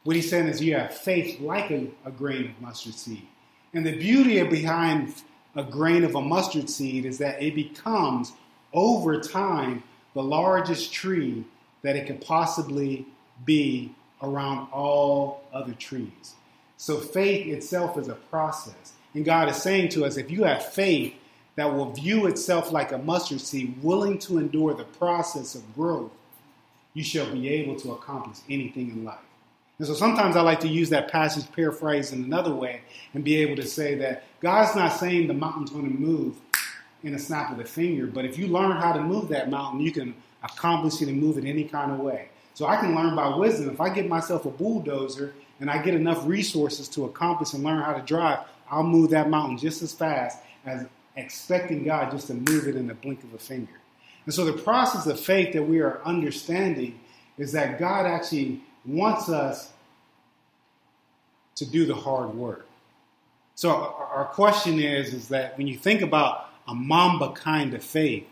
what 0.05 0.14
he's 0.14 0.31
saying 0.31 0.47
is 0.47 0.62
you 0.62 0.77
have 0.77 0.95
faith 0.95 1.40
like 1.40 1.73
a, 1.73 1.88
a 2.05 2.12
grain 2.12 2.51
of 2.51 2.61
mustard 2.61 2.95
seed. 2.95 3.27
And 3.75 3.87
the 3.87 3.97
beauty 3.97 4.43
behind 4.43 5.15
a 5.57 5.65
grain 5.65 6.05
of 6.05 6.15
a 6.15 6.21
mustard 6.21 6.69
seed 6.69 7.05
is 7.05 7.19
that 7.19 7.43
it 7.43 7.55
becomes, 7.55 8.33
over 8.73 9.21
time, 9.21 9.83
the 10.15 10.23
largest 10.23 10.93
tree 10.93 11.45
that 11.83 11.97
it 11.97 12.07
could 12.07 12.21
possibly 12.21 13.07
be 13.45 13.95
around 14.23 14.69
all 14.73 15.43
other 15.53 15.73
trees. 15.73 16.35
So 16.77 16.99
faith 16.99 17.47
itself 17.47 17.99
is 17.99 18.09
a 18.09 18.15
process. 18.15 18.93
And 19.15 19.25
God 19.25 19.49
is 19.49 19.57
saying 19.57 19.91
to 19.91 20.05
us 20.05 20.17
if 20.17 20.31
you 20.31 20.45
have 20.45 20.65
faith 20.65 21.15
that 21.57 21.73
will 21.73 21.93
view 21.93 22.27
itself 22.27 22.73
like 22.73 22.93
a 22.93 22.99
mustard 22.99 23.41
seed, 23.41 23.83
willing 23.83 24.19
to 24.21 24.39
endure 24.39 24.75
the 24.75 24.85
process 24.85 25.55
of 25.55 25.75
growth, 25.75 26.11
you 26.95 27.03
shall 27.03 27.31
be 27.31 27.49
able 27.49 27.77
to 27.77 27.93
accomplish 27.93 28.39
anything 28.49 28.91
in 28.91 29.05
life. 29.05 29.19
And 29.83 29.88
so 29.88 29.95
sometimes 29.95 30.37
I 30.37 30.42
like 30.42 30.61
to 30.61 30.68
use 30.68 30.90
that 30.90 31.11
passage 31.11 31.51
paraphrased 31.51 32.12
in 32.12 32.23
another 32.23 32.55
way 32.55 32.83
and 33.14 33.25
be 33.25 33.35
able 33.38 33.57
to 33.57 33.66
say 33.66 33.97
that 33.97 34.23
God's 34.38 34.77
not 34.77 34.90
saying 34.92 35.27
the 35.27 35.35
mountain's 35.35 35.71
going 35.71 35.90
to 35.90 35.99
move 35.99 36.37
in 37.03 37.16
a 37.16 37.18
snap 37.18 37.51
of 37.51 37.59
the 37.59 37.64
finger, 37.64 38.07
but 38.07 38.25
if 38.25 38.38
you 38.38 38.47
learn 38.47 38.77
how 38.77 38.92
to 38.92 39.03
move 39.03 39.29
that 39.31 39.51
mountain, 39.51 39.81
you 39.81 39.90
can 39.90 40.14
accomplish 40.45 41.03
it 41.03 41.09
and 41.09 41.21
move 41.21 41.37
it 41.37 41.45
any 41.45 41.64
kind 41.64 41.90
of 41.90 41.99
way. 41.99 42.29
So 42.55 42.66
I 42.66 42.77
can 42.77 42.95
learn 42.95 43.16
by 43.16 43.35
wisdom. 43.35 43.71
If 43.71 43.81
I 43.81 43.92
get 43.92 44.09
myself 44.09 44.47
a 44.47 44.51
bulldozer 44.51 45.35
and 45.59 45.68
I 45.68 45.83
get 45.83 45.95
enough 45.95 46.25
resources 46.29 46.87
to 46.90 47.07
accomplish 47.07 47.53
and 47.53 47.64
learn 47.64 47.83
how 47.83 47.95
to 47.95 48.03
drive, 48.03 48.38
I'll 48.71 48.85
move 48.85 49.11
that 49.11 49.31
mountain 49.31 49.59
just 49.59 49.83
as 49.83 49.92
fast 49.92 50.38
as 50.64 50.87
expecting 51.16 51.83
God 51.83 52.12
just 52.12 52.29
to 52.29 52.35
move 52.35 52.68
it 52.68 52.77
in 52.77 52.87
the 52.87 52.95
blink 52.95 53.25
of 53.25 53.35
a 53.35 53.38
finger. 53.38 53.81
And 54.27 54.33
so 54.33 54.45
the 54.45 54.62
process 54.62 55.09
of 55.09 55.18
faith 55.18 55.53
that 55.55 55.64
we 55.64 55.81
are 55.81 56.01
understanding 56.05 57.01
is 57.37 57.51
that 57.51 57.81
God 57.81 58.07
actually 58.07 58.62
wants 58.85 59.29
us 59.29 59.71
to 61.57 61.66
do 61.66 61.87
the 61.87 61.95
hard 61.95 62.35
work. 62.35 62.66
So 63.55 63.71
our 63.71 64.25
question 64.33 64.81
is, 64.81 65.12
is 65.12 65.29
that 65.29 65.57
when 65.59 65.66
you 65.66 65.77
think 65.77 66.03
about 66.03 66.49
a 66.66 66.75
mamba 66.75 67.33
kind 67.33 67.75
of 67.75 67.85
faith, 67.85 68.27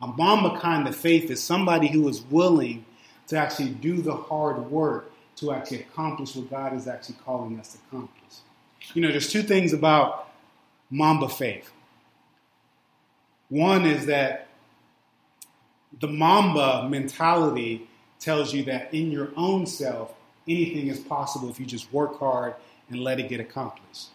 a 0.00 0.06
mamba 0.06 0.58
kind 0.60 0.86
of 0.86 0.94
faith 0.94 1.30
is 1.30 1.42
somebody 1.42 1.88
who 1.88 2.08
is 2.08 2.22
willing 2.22 2.84
to 3.28 3.36
actually 3.36 3.70
do 3.70 4.02
the 4.02 4.14
hard 4.14 4.70
work 4.70 5.10
to 5.36 5.52
actually 5.52 5.80
accomplish 5.80 6.36
what 6.36 6.50
God 6.50 6.74
is 6.74 6.86
actually 6.86 7.16
calling 7.24 7.58
us 7.58 7.72
to 7.72 7.78
accomplish. 7.88 8.38
You 8.94 9.02
know, 9.02 9.10
there's 9.10 9.30
two 9.30 9.42
things 9.42 9.72
about 9.72 10.28
mamba 10.90 11.28
faith. 11.28 11.72
One 13.48 13.84
is 13.84 14.06
that 14.06 14.48
the 15.98 16.06
Mamba 16.06 16.88
mentality 16.88 17.88
tells 18.20 18.52
you 18.54 18.62
that 18.64 18.92
in 18.94 19.10
your 19.10 19.30
own 19.36 19.66
self, 19.66 20.14
anything 20.46 20.88
is 20.88 21.00
possible 21.00 21.48
if 21.48 21.58
you 21.58 21.66
just 21.66 21.92
work 21.92 22.18
hard 22.18 22.54
and 22.90 23.00
let 23.00 23.18
it 23.18 23.28
get 23.28 23.40
accomplished. 23.40 24.08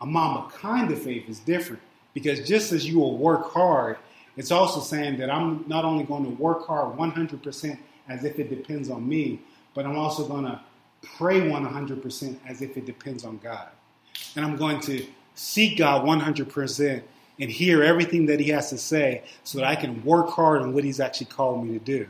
A 0.00 0.06
Mamba 0.06 0.50
kind 0.50 0.90
of 0.90 1.02
faith 1.02 1.28
is 1.28 1.40
different 1.40 1.82
because 2.14 2.46
just 2.46 2.72
as 2.72 2.86
you 2.86 2.98
will 2.98 3.16
work 3.18 3.52
hard, 3.52 3.96
it's 4.36 4.50
also 4.50 4.80
saying 4.80 5.18
that 5.18 5.30
I'm 5.30 5.64
not 5.66 5.84
only 5.84 6.04
going 6.04 6.24
to 6.24 6.30
work 6.42 6.66
hard 6.66 6.96
100% 6.96 7.78
as 8.08 8.24
if 8.24 8.38
it 8.38 8.48
depends 8.48 8.90
on 8.90 9.08
me, 9.08 9.40
but 9.74 9.84
I'm 9.84 9.98
also 9.98 10.26
going 10.26 10.44
to 10.44 10.60
pray 11.02 11.40
100% 11.40 12.38
as 12.46 12.62
if 12.62 12.76
it 12.76 12.86
depends 12.86 13.24
on 13.24 13.38
God. 13.38 13.68
And 14.36 14.44
I'm 14.44 14.56
going 14.56 14.80
to 14.82 15.06
seek 15.34 15.78
God 15.78 16.04
100% 16.04 17.02
and 17.38 17.50
hear 17.50 17.82
everything 17.82 18.26
that 18.26 18.40
he 18.40 18.50
has 18.50 18.70
to 18.70 18.78
say 18.78 19.22
so 19.44 19.58
that 19.58 19.66
I 19.66 19.74
can 19.74 20.04
work 20.04 20.28
hard 20.28 20.62
on 20.62 20.74
what 20.74 20.84
he's 20.84 21.00
actually 21.00 21.26
called 21.26 21.64
me 21.64 21.78
to 21.78 21.84
do. 21.84 22.06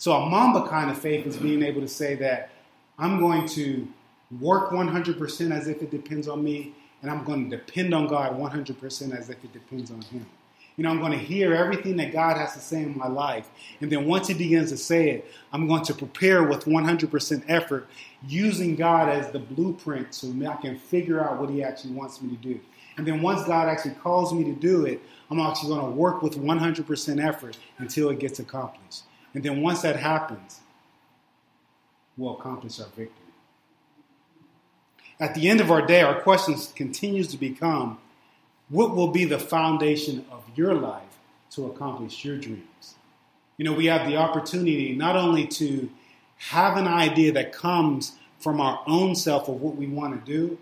So 0.00 0.12
a 0.12 0.30
Mamba 0.30 0.66
kind 0.66 0.90
of 0.90 0.96
faith 0.98 1.26
is 1.26 1.36
being 1.36 1.62
able 1.62 1.82
to 1.82 1.88
say 1.88 2.14
that 2.14 2.52
I'm 2.98 3.20
going 3.20 3.46
to 3.48 3.86
work 4.40 4.70
100% 4.70 5.52
as 5.52 5.68
if 5.68 5.82
it 5.82 5.90
depends 5.90 6.26
on 6.26 6.42
me, 6.42 6.72
and 7.02 7.10
I'm 7.10 7.22
going 7.22 7.50
to 7.50 7.56
depend 7.58 7.92
on 7.92 8.06
God 8.06 8.32
100% 8.38 9.14
as 9.14 9.28
if 9.28 9.44
it 9.44 9.52
depends 9.52 9.90
on 9.90 10.00
him. 10.00 10.24
You 10.78 10.84
know, 10.84 10.90
I'm 10.90 11.00
going 11.00 11.12
to 11.12 11.18
hear 11.18 11.52
everything 11.52 11.98
that 11.98 12.14
God 12.14 12.38
has 12.38 12.54
to 12.54 12.60
say 12.60 12.82
in 12.82 12.96
my 12.96 13.08
life. 13.08 13.50
And 13.82 13.92
then 13.92 14.06
once 14.06 14.28
He 14.28 14.32
begins 14.32 14.70
to 14.70 14.78
say 14.78 15.10
it, 15.10 15.30
I'm 15.52 15.68
going 15.68 15.82
to 15.84 15.92
prepare 15.92 16.44
with 16.44 16.64
100% 16.64 17.44
effort, 17.48 17.86
using 18.26 18.76
God 18.76 19.10
as 19.10 19.30
the 19.32 19.38
blueprint 19.38 20.14
so 20.14 20.32
I 20.48 20.56
can 20.62 20.78
figure 20.78 21.22
out 21.22 21.38
what 21.38 21.50
He 21.50 21.62
actually 21.62 21.92
wants 21.92 22.22
me 22.22 22.34
to 22.34 22.42
do. 22.42 22.58
And 22.96 23.06
then 23.06 23.20
once 23.20 23.44
God 23.44 23.68
actually 23.68 23.96
calls 23.96 24.32
me 24.32 24.44
to 24.44 24.54
do 24.54 24.86
it, 24.86 25.02
I'm 25.30 25.38
actually 25.40 25.74
going 25.74 25.84
to 25.84 25.92
work 25.92 26.22
with 26.22 26.38
100% 26.38 27.22
effort 27.22 27.58
until 27.76 28.08
it 28.08 28.18
gets 28.18 28.38
accomplished. 28.38 29.02
And 29.34 29.42
then 29.42 29.62
once 29.62 29.82
that 29.82 29.96
happens, 29.96 30.60
we'll 32.16 32.36
accomplish 32.38 32.80
our 32.80 32.86
victory. 32.86 33.14
At 35.18 35.34
the 35.34 35.48
end 35.48 35.60
of 35.60 35.70
our 35.70 35.86
day, 35.86 36.02
our 36.02 36.20
question 36.20 36.56
continues 36.74 37.28
to 37.28 37.36
become 37.36 37.98
what 38.70 38.94
will 38.94 39.08
be 39.08 39.24
the 39.24 39.38
foundation 39.38 40.24
of 40.30 40.44
your 40.54 40.74
life 40.74 41.02
to 41.52 41.66
accomplish 41.66 42.24
your 42.24 42.38
dreams? 42.38 42.94
You 43.58 43.64
know, 43.64 43.72
we 43.72 43.86
have 43.86 44.08
the 44.08 44.16
opportunity 44.16 44.94
not 44.94 45.16
only 45.16 45.46
to 45.48 45.90
have 46.38 46.78
an 46.78 46.88
idea 46.88 47.32
that 47.32 47.52
comes 47.52 48.12
from 48.38 48.60
our 48.60 48.82
own 48.86 49.14
self 49.14 49.48
of 49.48 49.60
what 49.60 49.76
we 49.76 49.86
want 49.86 50.24
to 50.24 50.32
do, 50.32 50.56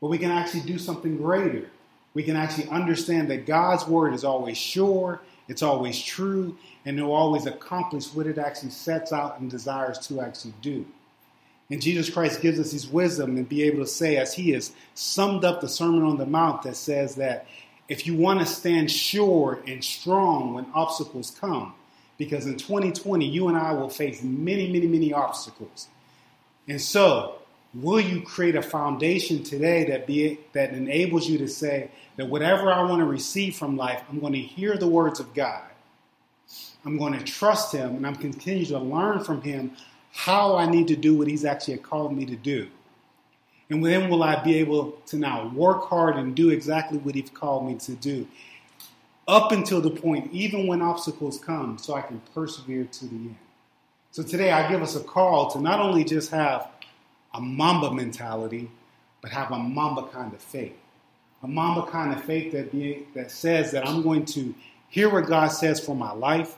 but 0.00 0.08
we 0.08 0.16
can 0.16 0.30
actually 0.30 0.62
do 0.62 0.78
something 0.78 1.18
greater. 1.18 1.68
We 2.14 2.22
can 2.22 2.36
actually 2.36 2.68
understand 2.68 3.30
that 3.30 3.46
God's 3.46 3.86
word 3.86 4.14
is 4.14 4.24
always 4.24 4.56
sure, 4.56 5.20
it's 5.50 5.62
always 5.62 6.00
true, 6.00 6.56
and 6.84 6.96
it 6.96 7.02
will 7.02 7.12
always 7.12 7.44
accomplish 7.44 8.14
what 8.14 8.28
it 8.28 8.38
actually 8.38 8.70
sets 8.70 9.12
out 9.12 9.40
and 9.40 9.50
desires 9.50 9.98
to 10.06 10.20
actually 10.20 10.54
do. 10.62 10.86
And 11.68 11.82
Jesus 11.82 12.08
Christ 12.08 12.40
gives 12.40 12.60
us 12.60 12.70
his 12.70 12.86
wisdom 12.86 13.36
and 13.36 13.48
be 13.48 13.64
able 13.64 13.80
to 13.80 13.86
say, 13.86 14.16
as 14.16 14.32
he 14.32 14.52
has 14.52 14.70
summed 14.94 15.44
up 15.44 15.60
the 15.60 15.68
Sermon 15.68 16.04
on 16.04 16.18
the 16.18 16.24
Mount, 16.26 16.62
that 16.62 16.76
says 16.76 17.16
that 17.16 17.48
if 17.88 18.06
you 18.06 18.14
want 18.14 18.38
to 18.38 18.46
stand 18.46 18.92
sure 18.92 19.60
and 19.66 19.82
strong 19.82 20.54
when 20.54 20.66
obstacles 20.72 21.36
come, 21.40 21.74
because 22.16 22.46
in 22.46 22.56
2020, 22.56 23.26
you 23.26 23.48
and 23.48 23.56
I 23.56 23.72
will 23.72 23.88
face 23.88 24.22
many, 24.22 24.70
many, 24.70 24.86
many 24.86 25.12
obstacles. 25.12 25.88
And 26.68 26.80
so, 26.80 27.39
Will 27.72 28.00
you 28.00 28.22
create 28.22 28.56
a 28.56 28.62
foundation 28.62 29.44
today 29.44 29.84
that 29.84 30.06
be 30.06 30.40
that 30.52 30.72
enables 30.72 31.28
you 31.28 31.38
to 31.38 31.48
say 31.48 31.90
that 32.16 32.26
whatever 32.28 32.72
I 32.72 32.82
want 32.82 33.00
to 33.00 33.04
receive 33.04 33.56
from 33.56 33.76
life, 33.76 34.02
I'm 34.10 34.18
going 34.18 34.32
to 34.32 34.40
hear 34.40 34.76
the 34.76 34.88
words 34.88 35.20
of 35.20 35.32
God. 35.34 35.62
I'm 36.84 36.98
going 36.98 37.12
to 37.12 37.24
trust 37.24 37.72
Him, 37.72 37.94
and 37.96 38.06
I'm 38.06 38.16
continue 38.16 38.66
to 38.66 38.78
learn 38.78 39.22
from 39.22 39.42
Him 39.42 39.72
how 40.12 40.56
I 40.56 40.68
need 40.68 40.88
to 40.88 40.96
do 40.96 41.16
what 41.16 41.28
He's 41.28 41.44
actually 41.44 41.76
called 41.76 42.16
me 42.16 42.26
to 42.26 42.34
do. 42.34 42.68
And 43.68 43.86
then 43.86 44.10
will 44.10 44.24
I 44.24 44.42
be 44.42 44.56
able 44.56 44.92
to 45.06 45.16
now 45.16 45.48
work 45.54 45.84
hard 45.84 46.16
and 46.16 46.34
do 46.34 46.50
exactly 46.50 46.98
what 46.98 47.14
He's 47.14 47.30
called 47.30 47.68
me 47.68 47.76
to 47.76 47.92
do, 47.92 48.26
up 49.28 49.52
until 49.52 49.80
the 49.80 49.90
point, 49.90 50.32
even 50.32 50.66
when 50.66 50.82
obstacles 50.82 51.38
come, 51.38 51.78
so 51.78 51.94
I 51.94 52.02
can 52.02 52.20
persevere 52.34 52.84
to 52.84 53.04
the 53.06 53.14
end. 53.14 53.36
So 54.10 54.24
today 54.24 54.50
I 54.50 54.68
give 54.68 54.82
us 54.82 54.96
a 54.96 55.04
call 55.04 55.52
to 55.52 55.60
not 55.60 55.78
only 55.78 56.02
just 56.02 56.32
have 56.32 56.68
a 57.34 57.40
Mamba 57.40 57.92
mentality, 57.92 58.70
but 59.20 59.30
have 59.30 59.50
a 59.50 59.58
Mamba 59.58 60.08
kind 60.08 60.32
of 60.32 60.40
faith. 60.40 60.76
A 61.42 61.48
Mamba 61.48 61.90
kind 61.90 62.12
of 62.12 62.22
faith 62.24 62.52
that, 62.52 62.72
that 63.14 63.30
says 63.30 63.70
that 63.72 63.86
I'm 63.86 64.02
going 64.02 64.24
to 64.26 64.54
hear 64.88 65.08
what 65.08 65.26
God 65.26 65.48
says 65.48 65.80
for 65.80 65.94
my 65.94 66.12
life. 66.12 66.56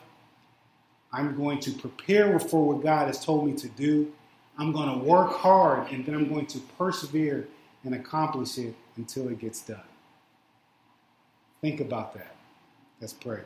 I'm 1.11 1.35
going 1.35 1.59
to 1.61 1.71
prepare 1.71 2.39
for 2.39 2.67
what 2.73 2.83
God 2.83 3.07
has 3.07 3.23
told 3.23 3.45
me 3.45 3.53
to 3.53 3.69
do. 3.69 4.11
I'm 4.57 4.71
going 4.71 4.99
to 4.99 5.05
work 5.05 5.31
hard 5.31 5.91
and 5.91 6.05
then 6.05 6.15
I'm 6.15 6.27
going 6.27 6.47
to 6.47 6.59
persevere 6.77 7.47
and 7.83 7.95
accomplish 7.95 8.57
it 8.57 8.75
until 8.97 9.29
it 9.29 9.39
gets 9.39 9.61
done. 9.61 9.79
Think 11.61 11.79
about 11.79 12.13
that. 12.15 12.35
Let's 12.99 13.13
pray. 13.13 13.41